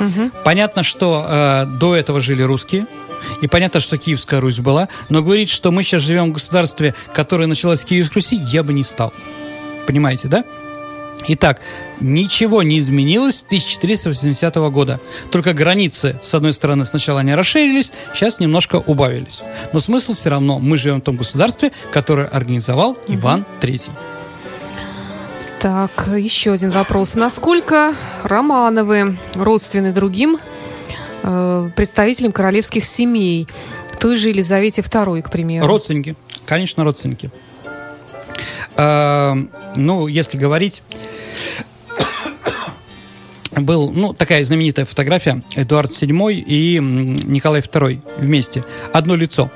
[0.00, 0.30] Угу.
[0.44, 2.86] Понятно, что э, до этого жили русские.
[3.40, 7.46] И понятно, что Киевская Русь была, но говорить, что мы сейчас живем в государстве, которое
[7.46, 9.12] началось с Киевской Руси, я бы не стал.
[9.86, 10.44] Понимаете, да?
[11.28, 11.60] Итак,
[12.00, 15.00] ничего не изменилось с 1480 года.
[15.30, 19.40] Только границы, с одной стороны, сначала не расширились, сейчас немножко убавились.
[19.72, 23.90] Но смысл все равно, мы живем в том государстве, которое организовал Иван III.
[25.62, 27.14] Так, еще один вопрос.
[27.14, 27.94] Насколько
[28.24, 30.38] Романовы родственны другим
[31.22, 33.46] э, представителям королевских семей?
[34.00, 35.64] Той же Елизавете II, к примеру.
[35.68, 36.16] Родственники.
[36.46, 37.30] Конечно, родственники.
[38.74, 39.34] Э,
[39.76, 40.82] ну, если говорить
[43.52, 48.64] был, ну, такая знаменитая фотография Эдуард VII и Николай II вместе.
[48.92, 49.48] Одно лицо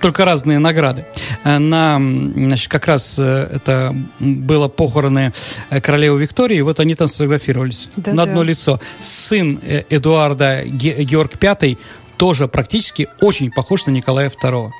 [0.00, 1.06] только разные награды.
[1.44, 5.32] Э, на, значит, как раз э, это было похороны
[5.70, 8.80] э, королевы Виктории, вот они там сфотографировались да, на одно лицо.
[9.00, 11.76] Сын Эдуарда Георг V
[12.16, 14.70] тоже практически очень похож на Николая II.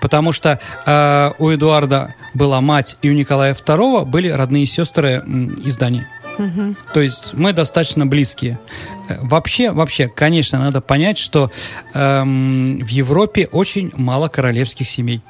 [0.00, 5.22] Потому что э, у Эдуарда была мать, и у Николая II были родные сестры
[5.64, 6.06] из Дании.
[6.38, 6.76] Угу.
[6.94, 8.58] То есть мы достаточно близкие.
[9.22, 11.50] Вообще, вообще, конечно, надо понять, что
[11.94, 15.22] эм, в Европе очень мало королевских семей.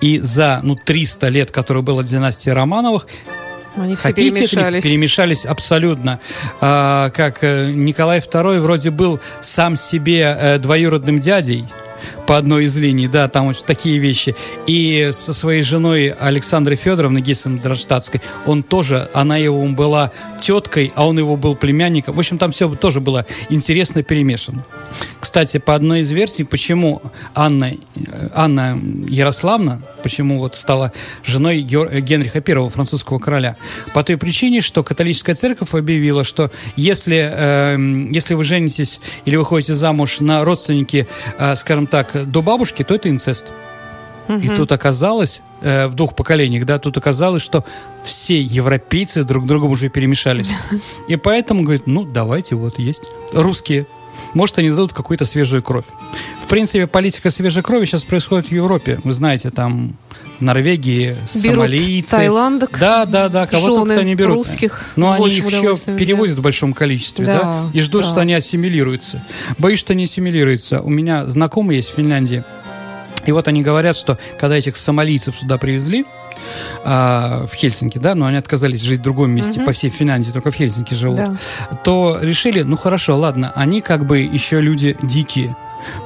[0.00, 3.06] И за ну, 300 лет, которые было династии Романовых,
[3.76, 4.82] они все Хотите, перемешались.
[4.82, 6.20] Перемешались абсолютно.
[6.60, 11.66] А, как э, Николай II вроде был сам себе э, двоюродным дядей,
[12.30, 14.36] по одной из линий, да, там вот такие вещи.
[14.68, 21.18] И со своей женой Александрой Федоровной Гессен-Драштадтской, он тоже, она его была теткой, а он
[21.18, 22.14] его был племянником.
[22.14, 24.64] В общем, там все тоже было интересно перемешано.
[25.18, 27.02] Кстати, по одной из версий, почему
[27.34, 27.72] Анна,
[28.32, 30.92] Анна Ярославна, почему вот стала
[31.24, 33.56] женой Генриха I, французского короля,
[33.94, 39.74] по той причине, что католическая церковь объявила, что если, э, если вы женитесь или выходите
[39.74, 41.06] замуж на родственники,
[41.38, 43.46] э, скажем так, до бабушки, то это инцест.
[44.28, 44.38] Угу.
[44.38, 47.64] И тут оказалось, э, в двух поколениях, да, тут оказалось, что
[48.04, 50.50] все европейцы друг другом уже перемешались.
[51.08, 53.02] И поэтому, говорит, ну, давайте, вот есть.
[53.32, 53.86] Русские.
[54.34, 55.86] Может, они дадут какую-то свежую кровь.
[56.50, 58.98] В принципе, политика свежей крови сейчас происходит в Европе.
[59.04, 59.96] Вы знаете, там
[60.40, 62.10] Норвегии, берут сомалийцы.
[62.10, 64.38] Таиландок, да, да, да, кого только не берут.
[64.38, 64.84] русских.
[64.96, 68.08] Но они их еще перевозят в большом количестве, да, да и ждут, да.
[68.08, 69.22] что они ассимилируются.
[69.58, 70.80] Боюсь, что они ассимилируются.
[70.80, 72.42] У меня знакомый есть в Финляндии.
[73.26, 76.04] И вот они говорят, что когда этих сомалийцев сюда привезли,
[76.82, 79.66] а, в Хельсинки, да, но они отказались жить в другом месте, угу.
[79.66, 81.36] по всей Финляндии, только в Хельсинки живут, да.
[81.84, 85.54] то решили, ну хорошо, ладно, они как бы еще люди дикие,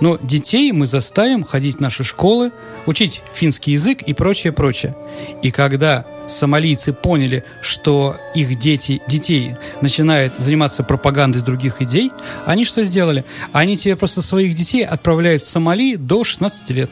[0.00, 2.52] но детей мы заставим ходить в наши школы,
[2.86, 4.96] учить финский язык и прочее, прочее.
[5.42, 12.12] И когда сомалийцы поняли, что их дети, детей начинают заниматься пропагандой других идей,
[12.46, 13.24] они что сделали?
[13.52, 16.90] Они тебе просто своих детей отправляют в Сомали до 16 лет.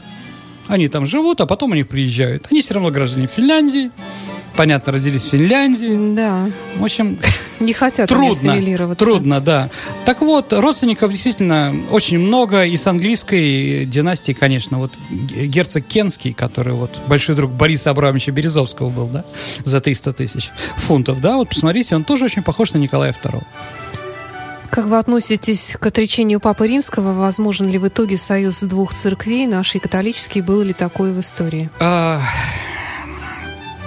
[0.68, 2.46] Они там живут, а потом они приезжают.
[2.50, 3.90] Они все равно граждане Финляндии,
[4.56, 6.14] понятно, родились в Финляндии.
[6.14, 6.50] Да.
[6.78, 7.18] В общем,
[7.60, 9.70] не хотят трудно, трудно, да.
[10.04, 16.74] Так вот, родственников действительно очень много, и с английской династии, конечно, вот герцог Кенский, который
[16.74, 19.24] вот большой друг Бориса Абрамовича Березовского был, да,
[19.64, 23.42] за 300 тысяч фунтов, да, вот посмотрите, он тоже очень похож на Николая II.
[24.72, 27.12] Как вы относитесь к отречению Папы Римского?
[27.12, 30.40] Возможен ли в итоге союз двух церквей, нашей католической?
[30.40, 31.68] Было ли такое в истории?
[31.78, 32.22] А,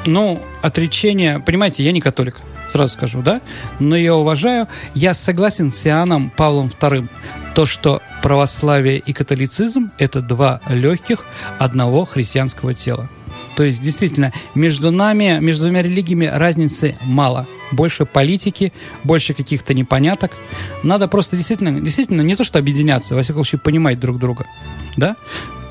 [0.05, 1.39] ну, отречение...
[1.39, 2.35] Понимаете, я не католик,
[2.69, 3.41] сразу скажу, да?
[3.79, 4.67] Но я уважаю.
[4.93, 7.07] Я согласен с Иоанном Павлом II.
[7.53, 11.25] То, что православие и католицизм– это два легких
[11.59, 13.09] одного христианского тела.
[13.55, 17.47] То есть, действительно, между нами, между двумя религиями разницы мало.
[17.71, 18.73] Больше политики,
[19.03, 20.31] больше каких-то непоняток.
[20.83, 24.45] Надо просто действительно, действительно не то что объединяться, во всяком случае понимать друг друга.
[24.97, 25.15] Да?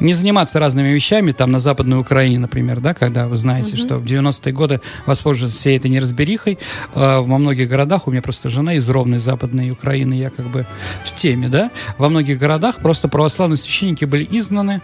[0.00, 3.78] не заниматься разными вещами, там на Западной Украине, например, да, когда вы знаете, uh-huh.
[3.78, 6.58] что в 90-е годы воспользоваться всей этой неразберихой.
[6.94, 10.66] Э, во многих городах, у меня просто жена из ровной Западной Украины, я как бы
[11.04, 14.82] в теме, да, во многих городах просто православные священники были изгнаны,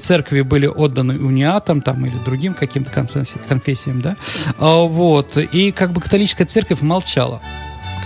[0.00, 4.16] церкви были отданы униатам там или другим каким-то конфессиям, да,
[4.58, 7.40] а, вот, и как бы католическая церковь молчала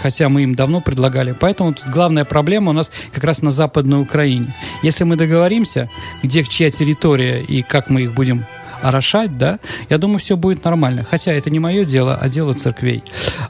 [0.02, 1.32] хотя мы им давно предлагали.
[1.32, 4.54] Поэтому тут главная проблема у нас как раз на Западной Украине.
[4.82, 5.90] Если мы договоримся,
[6.22, 8.44] где чья территория и как мы их будем
[8.82, 11.02] орошать, да, я думаю, все будет нормально.
[11.02, 13.02] Хотя это не мое дело, а дело церквей.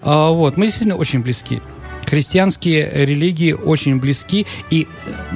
[0.02, 1.60] А, вот, мы действительно очень близки.
[2.06, 4.86] Христианские религии очень близки, и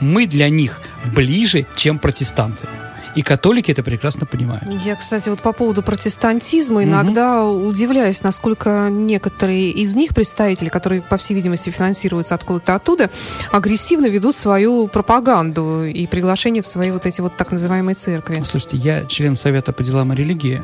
[0.00, 0.80] мы для них
[1.14, 2.68] ближе, чем протестанты.
[3.14, 4.64] И католики это прекрасно понимают.
[4.84, 7.66] Я, кстати, вот по поводу протестантизма иногда угу.
[7.66, 13.10] удивляюсь, насколько некоторые из них, представители, которые, по всей видимости, финансируются откуда-то оттуда,
[13.50, 18.42] агрессивно ведут свою пропаганду и приглашение в свои вот эти вот так называемые церкви.
[18.46, 20.62] Слушайте, я член Совета по делам религии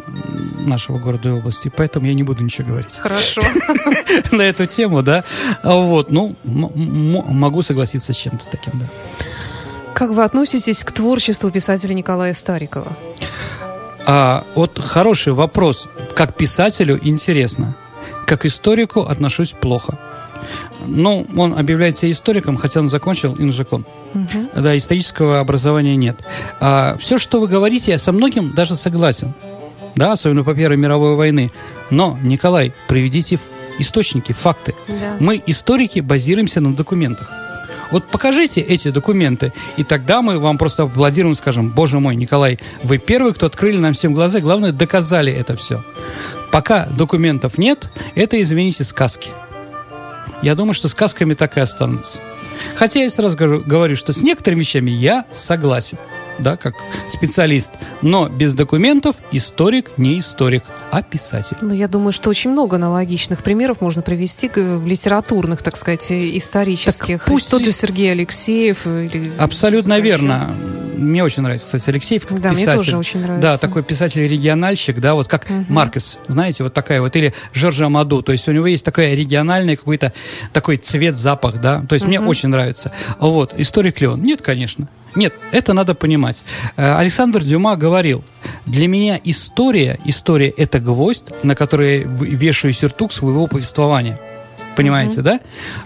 [0.67, 2.99] нашего города и области, поэтому я не буду ничего говорить.
[2.99, 3.43] Хорошо.
[4.31, 5.25] На эту тему, да.
[5.63, 8.87] Вот, ну, могу согласиться с чем-то таким, да.
[9.97, 12.93] Как вы относитесь к творчеству писателя Николая Старикова?
[14.05, 15.89] А, вот хороший вопрос.
[16.15, 17.75] Как писателю интересно.
[18.27, 19.99] Как историку отношусь плохо.
[20.85, 23.87] Ну, он объявляет себя историком, хотя он закончил инжекон.
[24.13, 24.61] Угу.
[24.61, 26.19] Да, исторического образования нет.
[26.61, 29.33] А, все, что вы говорите, я со многим даже согласен.
[29.95, 31.51] Да, особенно по Первой мировой войны.
[31.89, 33.39] Но, Николай, приведите
[33.79, 34.75] источники, факты.
[34.89, 35.17] Да.
[35.21, 37.46] Мы, историки, базируемся на документах.
[37.91, 42.99] Вот покажите эти документы, и тогда мы вам просто аплодируем скажем, боже мой, Николай, вы
[42.99, 45.83] первый, кто открыли нам всем глаза, главное, доказали это все.
[46.51, 49.31] Пока документов нет, это, извините, сказки.
[50.43, 52.19] Я думаю, что сказками так и останутся.
[52.75, 55.99] Хотя я сразу говорю, что с некоторыми вещами я согласен
[56.39, 56.75] да, как
[57.09, 57.73] специалист.
[58.03, 61.57] Но без документов историк не историк, а писатель.
[61.61, 67.19] Ну, я думаю, что очень много аналогичных примеров можно привести в литературных, так сказать, исторических.
[67.19, 68.87] Так пусть тот же Сергей Алексеев.
[68.87, 70.55] Или Абсолютно верно.
[70.97, 72.69] Мне очень нравится, кстати, Алексеев как да, писатель.
[72.69, 73.43] мне тоже очень нравится.
[73.43, 75.67] Да, такой писатель-региональщик, да, вот как угу.
[75.69, 79.77] Маркес, знаете, вот такая вот, или Жоржа Амаду, то есть у него есть такой региональный
[79.77, 80.15] какой-то
[80.55, 82.11] такой цвет, запах, да, то есть угу.
[82.11, 82.93] мне очень нравится.
[83.19, 84.23] Вот, историк ли он?
[84.23, 84.89] Нет, конечно.
[85.17, 86.43] Нет, это надо понимать.
[86.77, 88.23] Э, Александр Дюма говорил,
[88.67, 94.19] для меня история, история– это гвоздь, на который я вешаю сюртук своего повествования.
[94.77, 95.23] Понимаете, mm-hmm.
[95.23, 95.41] да?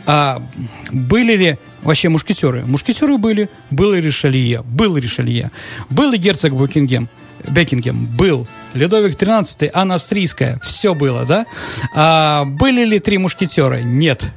[0.04, 0.42] А
[0.90, 2.66] были ли вообще мушкетеры?
[2.66, 3.48] Мушкетеры были.
[3.70, 4.62] Был и Ришелье.
[4.62, 5.52] Был Ришелье.
[5.88, 7.08] Был и герцог Букингем.
[7.48, 8.48] Бекингем был.
[8.74, 10.58] Ледовик XIII, Анна Австрийская.
[10.62, 11.46] Все было, да?
[11.94, 13.80] А, были ли три мушкетера?
[13.80, 14.30] Нет.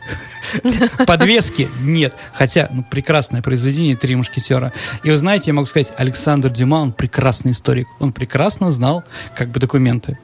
[1.05, 1.69] Подвески?
[1.81, 2.15] Нет.
[2.33, 4.73] Хотя, ну, прекрасное произведение «Три мушкетера».
[5.03, 7.87] И вы знаете, я могу сказать, Александр Дюма, он прекрасный историк.
[7.99, 9.03] Он прекрасно знал,
[9.35, 10.17] как бы, документы.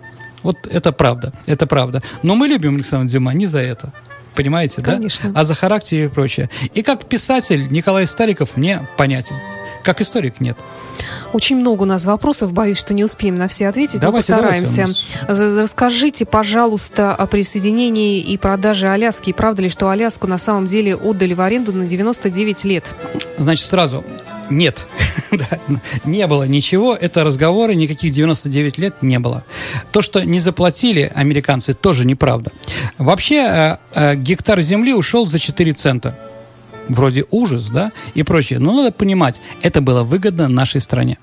[0.43, 2.01] Вот это правда, это правда.
[2.23, 3.93] Но мы любим Александра Дюма не за это.
[4.35, 5.31] Понимаете, Конечно.
[5.31, 5.41] да?
[5.41, 6.49] А за характер и прочее.
[6.73, 9.35] И как писатель Николай Стариков мне понятен.
[9.83, 10.57] Как историк нет.
[11.31, 14.87] Очень много у нас вопросов, боюсь, что не успеем на все ответить, давайте, но постараемся.
[15.27, 15.61] Давайте.
[15.61, 19.29] Расскажите, пожалуйста, о присоединении и продаже Аляски.
[19.29, 22.95] И правда ли, что Аляску на самом деле отдали в аренду на 99 лет?
[23.37, 24.03] Значит, сразу,
[24.49, 24.87] нет,
[26.05, 29.43] не было ничего, это разговоры, никаких 99 лет не было.
[29.91, 32.51] То, что не заплатили американцы, тоже неправда.
[32.97, 36.17] Вообще, э, э, гектар земли ушел за 4 цента
[36.89, 38.59] вроде ужас, да, и прочее.
[38.59, 41.17] Но надо понимать, это было выгодно нашей стране.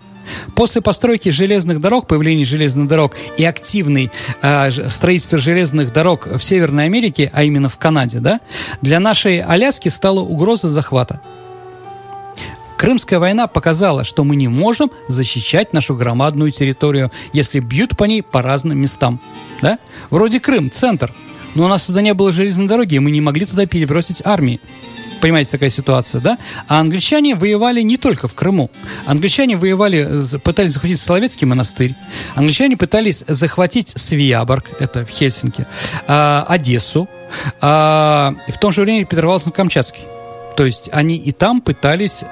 [0.54, 4.10] После постройки железных дорог, появления железных дорог и активной
[4.42, 8.40] э, строительства железных дорог в Северной Америке, а именно в Канаде, да,
[8.82, 11.20] для нашей Аляски стала угроза захвата.
[12.76, 18.22] Крымская война показала, что мы не можем защищать нашу громадную территорию, если бьют по ней
[18.22, 19.18] по разным местам.
[19.62, 19.78] Да?
[20.10, 21.12] Вроде Крым, центр.
[21.54, 24.60] Но у нас туда не было железной дороги, и мы не могли туда перебросить армии.
[25.26, 26.38] Понимаете, такая ситуация, да?
[26.68, 28.70] А англичане воевали не только в Крыму.
[29.06, 31.94] Англичане воевали, пытались захватить Соловецкий монастырь.
[32.36, 35.66] Англичане пытались захватить Свияборг, это в Хельсинки,
[36.06, 37.08] Одессу,
[37.60, 40.15] в том же время Петропавловск-Камчатский.
[40.56, 42.24] То есть они и там пытались,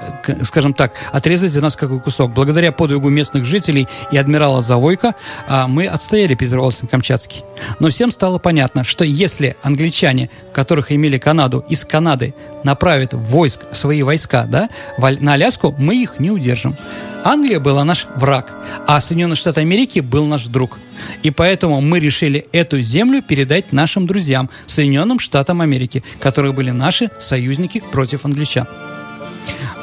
[0.43, 2.33] скажем так, отрезать от нас какой кусок.
[2.33, 5.15] Благодаря подвигу местных жителей и адмирала Завойка
[5.47, 7.43] а, мы отстояли Петропавловск-Камчатский.
[7.79, 14.01] Но всем стало понятно, что если англичане, которых имели Канаду, из Канады направят войск, свои
[14.01, 16.75] войска да, на Аляску, мы их не удержим.
[17.23, 18.55] Англия была наш враг,
[18.87, 20.79] а Соединенные Штаты Америки был наш друг.
[21.23, 27.09] И поэтому мы решили эту землю передать нашим друзьям, Соединенным Штатам Америки, которые были наши
[27.19, 28.67] союзники против англичан.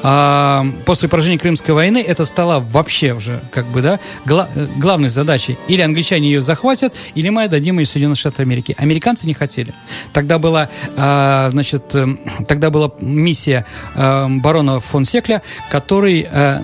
[0.02, 5.58] А, после поражения Крымской войны это стало вообще уже как бы да гла- главной задачей.
[5.68, 8.74] Или англичане ее захватят, или мы отдадим ее Соединенным Штатам Америки.
[8.78, 9.74] Американцы не хотели.
[10.12, 12.06] Тогда была а, значит э,
[12.48, 16.62] тогда была миссия а, барона фон Секля, который а,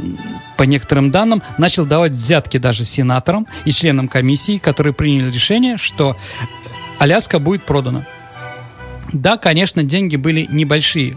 [0.56, 6.16] по некоторым данным, начал давать взятки даже сенаторам и членам комиссии, которые приняли решение, что
[6.98, 8.04] Аляска будет продана.
[9.12, 11.16] Да, конечно, деньги были небольшие,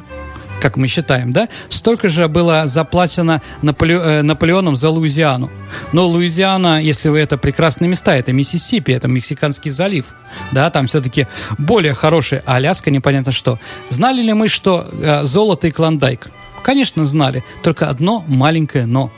[0.61, 3.95] как мы считаем, да, столько же было заплачено Наполе...
[3.95, 5.49] Э, Наполеоном за Луизиану.
[5.91, 10.05] Но Луизиана, если вы это прекрасные места, это Миссисипи, это Мексиканский залив,
[10.51, 13.59] да, там все-таки более хороший, а Аляска непонятно что.
[13.89, 16.29] Знали ли мы, что э, золото и клондайк?
[16.63, 19.11] Конечно, знали, только одно маленькое но.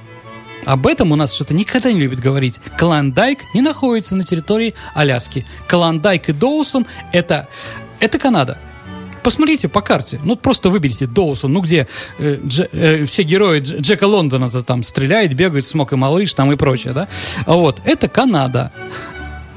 [0.66, 2.62] Об этом у нас что-то никогда не любит говорить.
[2.78, 5.46] Клондайк не находится на территории Аляски.
[5.68, 7.50] Клондайк и Доусон это,
[8.00, 8.58] это Канада.
[9.24, 10.20] Посмотрите по карте.
[10.24, 11.88] Ну, просто выберите Доусон, ну, где
[12.20, 16.52] э, Дж, э, все герои Дж, Джека Лондона-то там стреляет, бегает, смог и малыш там
[16.52, 17.08] и прочее, да?
[17.46, 18.72] Вот, это Канада.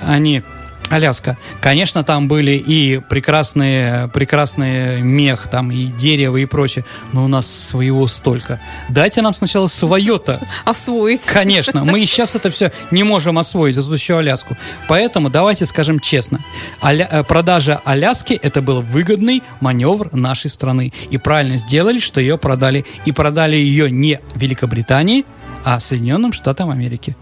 [0.01, 0.43] Они
[0.91, 1.37] Аляска.
[1.61, 7.47] Конечно, там были и прекрасные, прекрасные мех, там и дерево, и прочее, но у нас
[7.47, 8.61] своего столько.
[8.89, 10.41] Дайте нам сначала свое-то.
[10.65, 11.27] Освоить.
[11.27, 11.85] Конечно.
[11.85, 14.57] Мы и сейчас это все не можем освоить, а тут еще Аляску.
[14.89, 16.41] Поэтому давайте скажем честно.
[16.83, 17.09] Аля...
[17.11, 20.93] Э, продажа Аляски– это был выгодный маневр нашей страны.
[21.11, 22.85] И правильно сделали, что ее продали.
[23.05, 25.25] И продали ее не Великобритании,
[25.65, 27.17] а Соединенным Штатам Америки.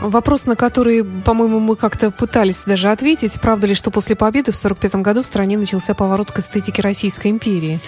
[0.00, 3.40] Вопрос, на который, по-моему, мы как-то пытались даже ответить.
[3.40, 7.28] Правда ли, что после победы в 1945 году в стране начался поворот к эстетике Российской
[7.28, 7.80] империи?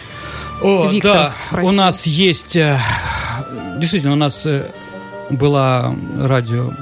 [0.60, 1.70] О, Виктор да, спросил.
[1.70, 2.56] у нас есть...
[2.56, 2.78] Э,
[3.78, 4.66] действительно, у нас э,
[5.30, 6.72] была радио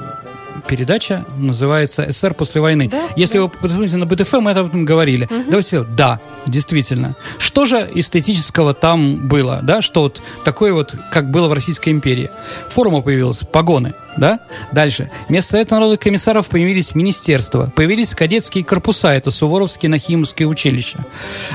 [0.67, 2.87] передача, называется «СССР после войны».
[2.89, 3.43] Да, Если да.
[3.43, 5.25] вы посмотрите на БТФ, мы об этом говорили.
[5.25, 5.43] Угу.
[5.47, 6.19] Давайте, да,
[6.49, 7.15] действительно.
[7.37, 12.29] Что же эстетического там было, да, что вот такое вот, как было в Российской империи?
[12.69, 14.39] Форма появилась, погоны, да?
[14.71, 15.09] Дальше.
[15.27, 20.99] Вместо Совета народных комиссаров появились министерства, появились кадетские корпуса, это Суворовские Нахимовские училища.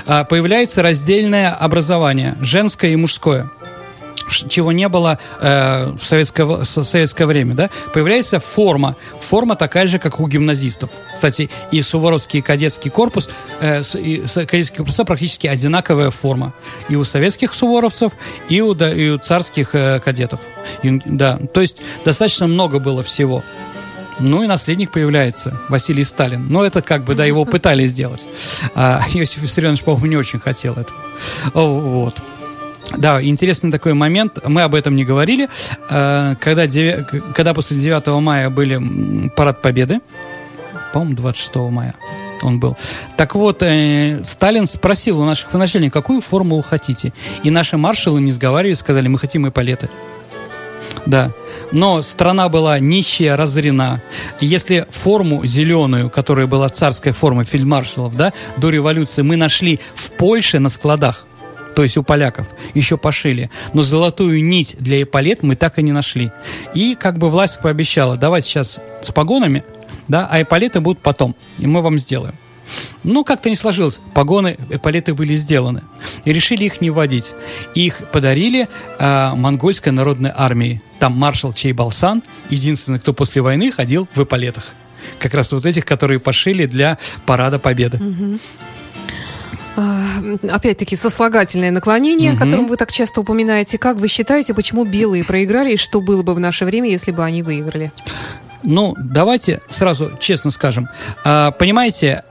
[0.06, 3.50] А, появляется раздельное образование, женское и мужское
[4.34, 8.96] чего не было э, в, советское, в советское время, да, появляется форма.
[9.20, 10.90] Форма такая же, как у гимназистов.
[11.14, 13.28] Кстати, и Суворовский кадетский корпус,
[13.60, 16.52] э, и кадетские корпуса практически одинаковая форма.
[16.88, 18.12] И у советских суворовцев,
[18.48, 20.40] и у, да, и у царских э, кадетов.
[20.82, 23.42] И, да, то есть достаточно много было всего.
[24.20, 26.46] Ну и наследник появляется, Василий Сталин.
[26.48, 28.26] Но это как бы, да, его пытались сделать.
[28.74, 30.92] А Иосиф Виссарионович, по-моему, не очень хотел это.
[31.52, 32.14] Вот.
[32.96, 35.48] Да, интересный такой момент, мы об этом не говорили,
[35.90, 36.66] э, когда,
[37.34, 40.00] когда после 9 мая были парад Победы,
[40.92, 41.94] по-моему, 26 мая
[42.42, 42.76] он был.
[43.16, 47.12] Так вот, э, Сталин спросил у наших военачальников, какую форму вы хотите?
[47.42, 49.88] И наши маршалы, не сговариваясь, сказали, мы хотим эполеты.
[51.06, 51.32] Да.
[51.72, 54.02] Но страна была нищая, разорена.
[54.40, 60.58] Если форму зеленую, которая была царской формой фельдмаршалов, да, до революции, мы нашли в Польше
[60.58, 61.26] на складах,
[61.74, 63.50] то есть у поляков, еще пошили.
[63.72, 66.30] Но золотую нить для эполет мы так и не нашли.
[66.74, 69.64] И как бы власть пообещала, давай сейчас с погонами,
[70.08, 72.34] да, а эполеты будут потом, и мы вам сделаем.
[73.02, 74.00] Ну, как-то не сложилось.
[74.14, 75.82] Погоны, эполеты были сделаны.
[76.24, 77.34] И решили их не вводить.
[77.74, 78.68] Их подарили
[78.98, 80.82] э, монгольской народной армии.
[80.98, 84.74] Там маршал Чейбалсан, единственный, кто после войны ходил в эполетах.
[85.18, 86.96] Как раз вот этих, которые пошили для
[87.26, 87.98] парада победы.
[87.98, 88.38] Угу.
[89.76, 90.02] А,
[90.50, 92.44] опять-таки, сослагательное наклонение, угу.
[92.44, 93.78] которым вы так часто упоминаете.
[93.78, 97.24] Как вы считаете, почему белые проиграли и что было бы в наше время, если бы
[97.24, 97.92] они выиграли?
[98.62, 100.88] Ну, давайте сразу честно скажем.
[101.24, 102.24] А, понимаете,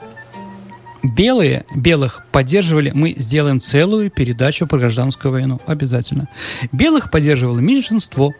[1.04, 6.30] белые, белых поддерживали, мы сделаем целую передачу про гражданскую войну, обязательно.
[6.72, 8.34] Белых поддерживало меньшинство.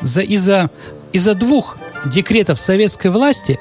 [0.00, 0.70] За, из-за,
[1.12, 3.58] из-за двух декретов советской власти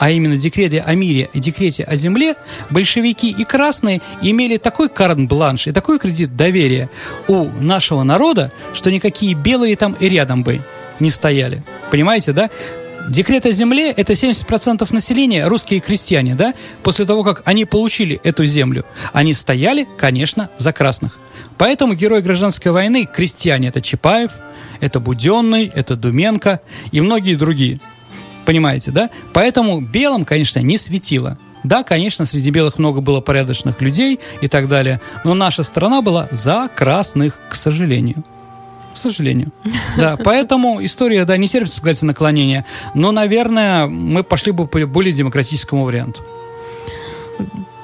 [0.00, 2.34] а именно декрете о мире и декрете о земле,
[2.70, 6.88] большевики и красные имели такой карт-бланш и такой кредит доверия
[7.28, 10.62] у нашего народа, что никакие белые там и рядом бы
[11.00, 11.62] не стояли.
[11.90, 12.48] Понимаете, да?
[13.10, 16.54] Декрет о земле– это 70% населения, русские крестьяне, да?
[16.82, 21.18] После того, как они получили эту землю, они стояли, конечно, за красных.
[21.58, 23.68] Поэтому герой гражданской войны– крестьяне.
[23.68, 24.30] Это Чапаев,
[24.80, 27.80] это Буденный, это Думенко и многие другие.
[28.50, 29.10] Понимаете, да?
[29.32, 31.38] Поэтому белым, конечно, не светило.
[31.62, 36.26] Да, конечно, среди белых много было порядочных людей и так далее, но наша страна была
[36.32, 38.24] за красных, к сожалению.
[38.92, 39.52] К сожалению.
[39.96, 42.66] Да, поэтому история, да, не терпит, сказать, наклонения.
[42.92, 46.20] Но, наверное, мы пошли бы по более демократическому варианту.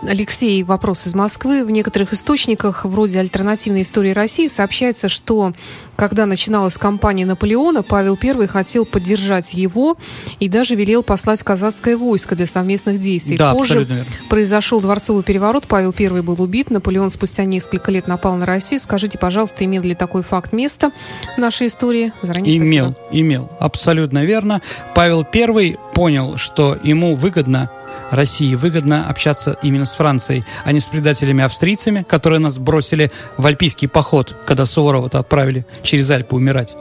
[0.09, 1.65] Алексей, вопрос из Москвы.
[1.65, 5.53] В некоторых источниках, вроде альтернативной истории России, сообщается, что
[5.97, 9.97] когда начиналась кампания Наполеона, Павел I хотел поддержать его
[10.39, 13.37] и даже велел послать казацкое войско для совместных действий.
[13.37, 13.87] Да, Позже
[14.29, 18.81] произошел дворцовый переворот, Павел I был убит, Наполеон спустя несколько лет напал на Россию.
[18.81, 20.91] Скажите, пожалуйста, имел ли такой факт место
[21.37, 22.13] в нашей истории?
[22.23, 23.19] Заранее имел, спасибо.
[23.19, 24.63] имел, абсолютно верно.
[24.95, 27.71] Павел I понял, что ему выгодно
[28.11, 33.89] России выгодно общаться именно с Францией, а не с предателями-австрийцами, которые нас бросили в альпийский
[33.89, 36.75] поход, когда Суворова-то отправили через Альпы умирать,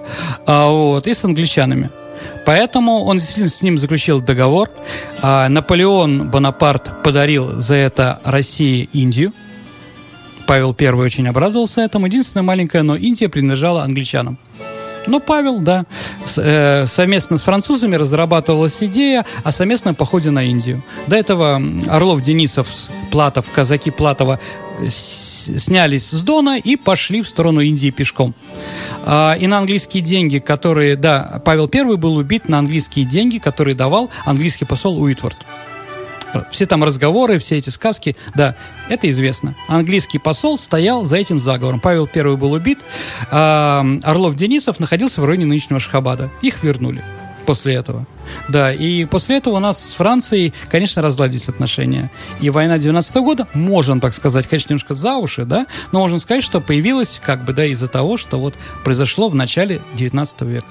[0.45, 1.89] а, вот, и с англичанами.
[2.45, 4.69] Поэтому он действительно с ним заключил договор.
[5.21, 9.33] А, Наполеон Бонапарт подарил за это России Индию.
[10.45, 12.05] Павел I очень обрадовался этому.
[12.05, 14.37] Единственное маленькое, но Индия принадлежала англичанам.
[15.07, 15.85] Но Павел, да,
[16.37, 20.83] э, совместно с французами разрабатывалась идея о совместном походе на Индию.
[21.07, 22.67] До этого Орлов, Денисов,
[23.11, 24.39] Платов, казаки Платова
[24.79, 28.33] э, снялись с Дона и пошли в сторону Индии пешком.
[29.05, 33.75] А, и на английские деньги, которые, да, Павел I был убит на английские деньги, которые
[33.75, 35.37] давал английский посол Уитворд.
[36.51, 38.55] Все там разговоры, все эти сказки, да,
[38.89, 39.55] это известно.
[39.67, 41.79] Английский посол стоял за этим заговором.
[41.79, 42.79] Павел I был убит,
[43.31, 46.31] а Орлов-Денисов находился в районе нынешнего Шахабада.
[46.41, 47.03] Их вернули
[47.45, 48.05] после этого.
[48.49, 52.11] Да, и после этого у нас с Францией, конечно, разладились отношения.
[52.41, 56.19] И война 12 -го года, можно так сказать, конечно, немножко за уши, да, но можно
[56.19, 60.67] сказать, что появилась как бы, да, из-за того, что вот произошло в начале 19 века.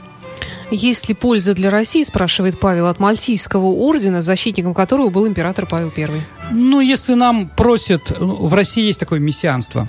[0.71, 5.93] Есть ли польза для России, спрашивает Павел, от Мальтийского ордена, защитником которого был император Павел
[5.97, 6.23] I?
[6.53, 8.12] Ну, если нам просят...
[8.19, 9.89] Ну, в России есть такое мессианство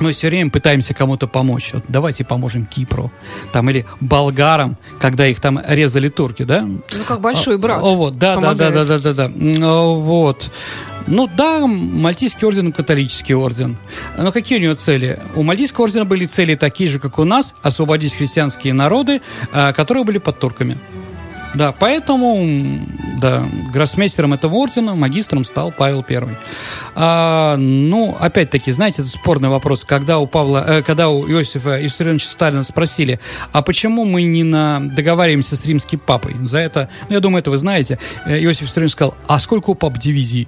[0.00, 1.70] мы все время пытаемся кому-то помочь.
[1.74, 3.12] Вот давайте поможем Кипру,
[3.52, 6.62] там или болгарам, когда их там резали турки, да?
[6.62, 7.82] Ну как большой брат.
[7.82, 10.50] О, вот, да, да, да, да, да, да, да, вот.
[11.10, 13.76] Ну да, Мальтийский орден католический орден.
[14.16, 15.18] Но какие у него цели?
[15.34, 19.20] У Мальтийского ордена были цели такие же, как у нас, освободить христианские народы,
[19.52, 20.78] а, которые были под турками.
[21.52, 22.78] Да, поэтому,
[23.20, 26.36] да, гроссмейстером этого ордена, магистром стал Павел I.
[26.94, 29.84] А, ну, опять-таки, знаете, это спорный вопрос.
[29.84, 33.18] Когда у Павла, э, когда у Иосифа Виссарионовича Сталина спросили,
[33.50, 36.36] а почему мы не на, договариваемся с римским папой?
[36.44, 37.98] За это, ну, я думаю, это вы знаете.
[38.26, 40.46] Э, Иосиф Виссарионович сказал, а сколько у пап дивизий?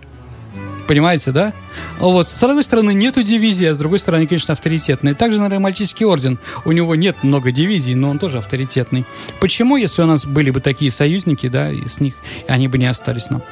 [0.87, 1.53] Понимаете, да?
[1.99, 5.15] Вот, с одной стороны, нету дивизии, а с другой стороны, конечно, авторитетный.
[5.15, 6.39] Также, наверное, Мальтийский орден.
[6.65, 9.07] У него нет много дивизий, но он тоже авторитетный.
[9.41, 12.15] Почему, если у нас были бы такие союзники, да, и с них
[12.49, 13.43] они бы не остались нам?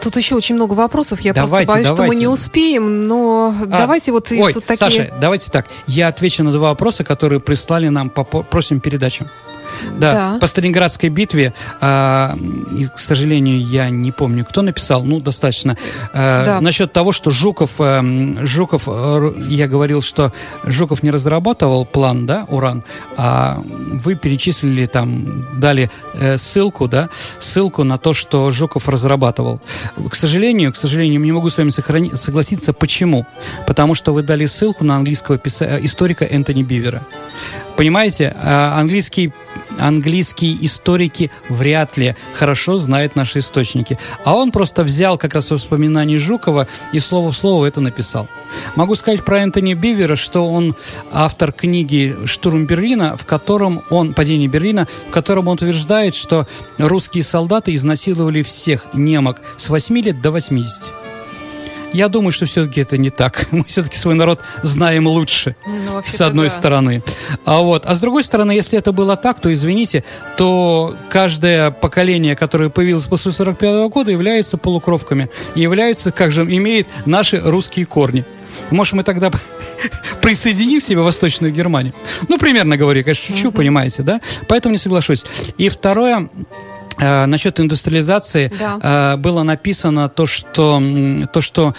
[0.00, 1.20] Тут еще очень много вопросов.
[1.20, 2.12] Я давайте, просто боюсь, давайте.
[2.12, 4.78] что мы не успеем, но а, давайте вот ой, тут такие...
[4.78, 5.66] Саша, давайте так.
[5.86, 9.26] Я отвечу на два вопроса, которые прислали нам по просим передачу.
[9.98, 10.38] Да, да.
[10.38, 12.36] по Сталинградской битве, а,
[12.94, 15.76] к сожалению, я не помню, кто написал, ну, достаточно.
[16.12, 16.60] А, да.
[16.60, 18.02] Насчет того, что Жуков, а,
[18.42, 20.32] Жуков, а, я говорил, что
[20.64, 22.84] Жуков не разрабатывал план, да, уран,
[23.16, 27.08] а вы перечислили там, дали э, ссылку, да,
[27.38, 29.60] ссылку на то, что Жуков разрабатывал.
[30.10, 32.72] К сожалению, к сожалению, не могу с вами сохрани- согласиться.
[32.72, 33.26] Почему?
[33.66, 37.02] Потому что вы дали ссылку на английского писа- историка Энтони Бивера.
[37.76, 39.32] Понимаете, английский,
[39.78, 43.98] английские историки вряд ли хорошо знают наши источники.
[44.24, 48.28] А он просто взял как раз воспоминания Жукова и слово в слово это написал.
[48.74, 50.74] Могу сказать про Энтони Бивера, что он
[51.12, 56.46] автор книги «Штурм Берлина», в котором он, «Падение Берлина», в котором он утверждает, что
[56.78, 61.05] русские солдаты изнасиловали всех немок с 8 лет до 80.
[61.92, 63.48] Я думаю, что все-таки это не так.
[63.50, 66.54] Мы все-таки свой народ знаем лучше, ну, с одной да.
[66.54, 67.02] стороны.
[67.44, 67.86] А, вот.
[67.86, 70.04] а с другой стороны, если это было так, то, извините,
[70.36, 75.30] то каждое поколение, которое появилось после 45 года, является полукровками.
[75.54, 78.24] И является, как же, имеет наши русские корни.
[78.70, 79.30] Может, мы тогда
[80.22, 81.94] присоединим себе Восточную Германию?
[82.28, 83.56] Ну, примерно говорю, конечно, шучу, uh-huh.
[83.56, 84.20] понимаете, да?
[84.48, 85.24] Поэтому не соглашусь.
[85.58, 86.28] И второе,
[86.98, 89.14] насчет индустриализации да.
[89.14, 90.82] э, было написано то что,
[91.32, 91.74] то, что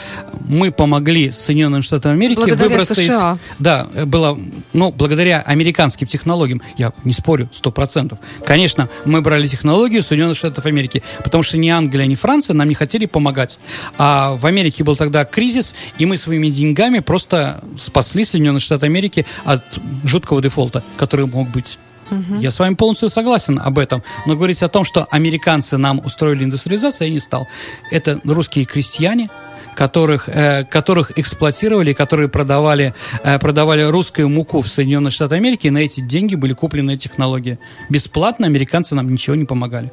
[0.48, 3.34] мы помогли Соединенным Штатам Америки благодаря выбраться США.
[3.34, 3.58] из...
[3.60, 4.38] Да, было,
[4.74, 8.20] ну, благодаря американским технологиям, я не спорю, сто процентов.
[8.46, 12.76] Конечно, мы брали технологию Соединенных Штатов Америки, потому что ни Англия, ни Франция нам не
[12.76, 13.60] хотели помогать.
[13.98, 19.26] А в Америке был тогда кризис, и мы своими деньгами просто спасли Соединенные Штаты Америки
[19.46, 19.64] от
[20.04, 21.78] жуткого дефолта, который мог быть.
[22.12, 22.40] Угу.
[22.40, 24.04] Я с вами полностью согласен об этом.
[24.26, 27.48] Но говорить о том, что американцы нам устроили индустриализацию, я не стал.
[27.92, 29.30] Это русские крестьяне,
[29.76, 32.94] которых, э, которых эксплуатировали, которые продавали,
[33.24, 37.60] э, продавали русскую муку в Соединенные Штаты Америки, и на эти деньги были куплены технологии.
[37.90, 39.92] Бесплатно американцы нам ничего не помогали.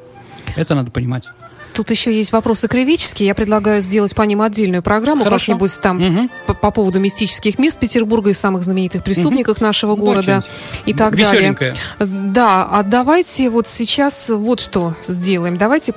[0.56, 1.28] Это надо понимать.
[1.74, 3.26] Тут еще есть вопросы кривические.
[3.26, 6.28] Я предлагаю сделать по ним отдельную программу как-нибудь там угу.
[6.46, 9.64] по, по поводу мистических мест Петербурга и самых знаменитых преступников угу.
[9.66, 11.74] нашего города Очень и так далее.
[11.98, 15.56] Да, а давайте вот сейчас вот что сделаем.
[15.56, 15.94] Давайте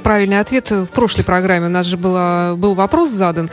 [0.00, 1.66] правильный ответ в прошлой программе.
[1.66, 3.50] У нас же было, был вопрос задан.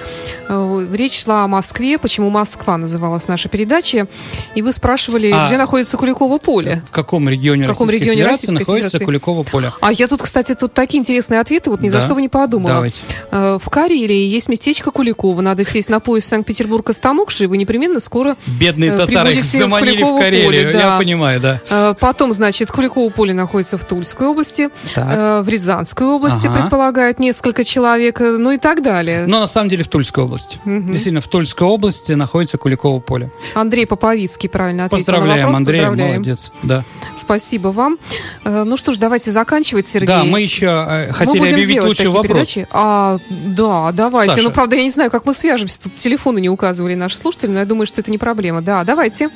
[0.50, 1.98] Э, речь шла о Москве.
[1.98, 4.08] Почему Москва называлась наша передача?
[4.56, 6.82] И вы спрашивали, а где находится Куликово поле?
[6.88, 9.06] В каком регионе, в каком регионе Федерации Российской находится Федерации?
[9.06, 9.72] Куликово поле?
[9.82, 12.00] А я тут, кстати, тут такие интересные ответы, вот ни да.
[12.00, 12.76] за что бы не подумала.
[12.76, 13.02] Давайте.
[13.32, 15.42] Э, в Карелии есть местечко Куликово.
[15.42, 20.16] Надо сесть на поезд Санкт-Петербург-Стамукши, и вы непременно скоро Бедные э, татары их заманили в,
[20.16, 20.94] в Карелию, поле, да.
[20.94, 21.96] я понимаю, да.
[22.00, 25.46] Потом, значит, Куликово поле находится в Тульской области, так.
[25.46, 26.62] в Рязанской области, области ага.
[26.62, 29.26] предполагают несколько человек, э, ну и так далее.
[29.28, 30.60] Но на самом деле в Тульской области.
[30.66, 30.92] Угу.
[30.92, 33.32] Действительно, в Тульской области находится Куликово поле.
[33.56, 35.58] Андрей Поповицкий правильно ответил Поздравляем, на вопрос.
[35.58, 36.14] Андрей, Поздравляем.
[36.16, 36.52] молодец.
[36.64, 36.84] Да.
[37.18, 37.98] Спасибо вам.
[38.44, 40.08] Э, ну что ж, давайте заканчивать, Сергей.
[40.08, 42.28] Да, мы еще э, хотели мы объявить лучший вопрос.
[42.28, 42.68] Передачи.
[42.72, 44.34] А, да, давайте.
[44.34, 44.44] Саша.
[44.44, 45.82] Ну, правда, я не знаю, как мы свяжемся.
[45.84, 48.62] Тут телефоны не указывали наши слушатели, но я думаю, что это не проблема.
[48.62, 49.30] Да, давайте.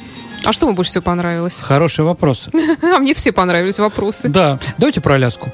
[0.43, 1.59] А что вам больше всего понравилось?
[1.61, 2.49] Хороший вопрос.
[2.81, 4.27] А мне все понравились вопросы.
[4.27, 5.51] Да, давайте про Аляску.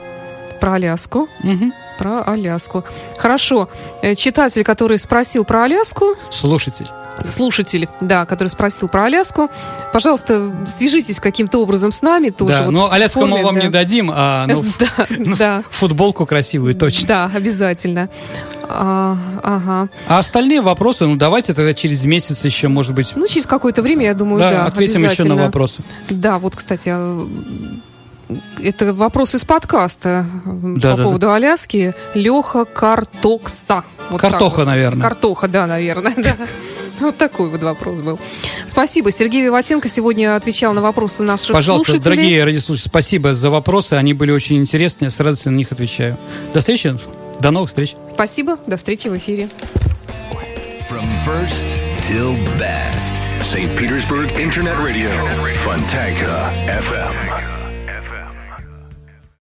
[0.60, 1.30] Про Аляску?
[1.44, 1.72] Угу.
[1.98, 2.84] Про Аляску.
[3.18, 3.70] Хорошо.
[4.02, 6.16] Э, читатель, который спросил про Аляску...
[6.30, 6.88] Слушатель.
[7.32, 9.50] Слушатель, да, который спросил про Аляску.
[9.92, 12.54] Пожалуйста, свяжитесь каким-то образом с нами тоже.
[12.54, 13.62] Да, вот но Аляску форме, мы вам да.
[13.64, 15.64] не дадим, а ну, да, ну, да.
[15.70, 17.08] футболку красивую точно.
[17.08, 18.10] Да, обязательно.
[18.70, 19.90] А, ага.
[20.08, 23.14] А остальные вопросы, ну давайте тогда через месяц еще, может быть.
[23.16, 24.52] Ну, через какое-то время, я думаю, да.
[24.52, 25.82] да ответим еще на вопросы.
[26.10, 27.28] Да, вот, кстати, а,
[28.62, 31.36] это вопрос из подкаста да, по да, поводу да.
[31.36, 31.94] Аляски.
[32.14, 33.84] Леха Картокса.
[34.10, 34.68] Вот Картоха, вот.
[34.68, 35.02] наверное.
[35.02, 36.16] Картоха, да, наверное.
[36.24, 36.36] Да.
[37.00, 38.20] Вот такой вот вопрос был.
[38.66, 39.12] Спасибо.
[39.12, 42.16] Сергей Виватенко сегодня отвечал на вопросы наших Пожалуйста, слушателей.
[42.16, 43.94] дорогие радиослушатели, спасибо за вопросы.
[43.94, 45.12] Они были очень интересные.
[45.12, 46.18] С радостью на них отвечаю.
[46.56, 46.98] До встречи.
[47.40, 47.96] До новых встреч.
[48.14, 48.58] Спасибо.
[48.66, 49.48] До встречи в эфире.
[50.90, 53.22] From first till best.
[53.42, 53.70] St.
[53.78, 55.12] Petersburg Internet Radio.
[55.64, 57.57] Fontanka FM.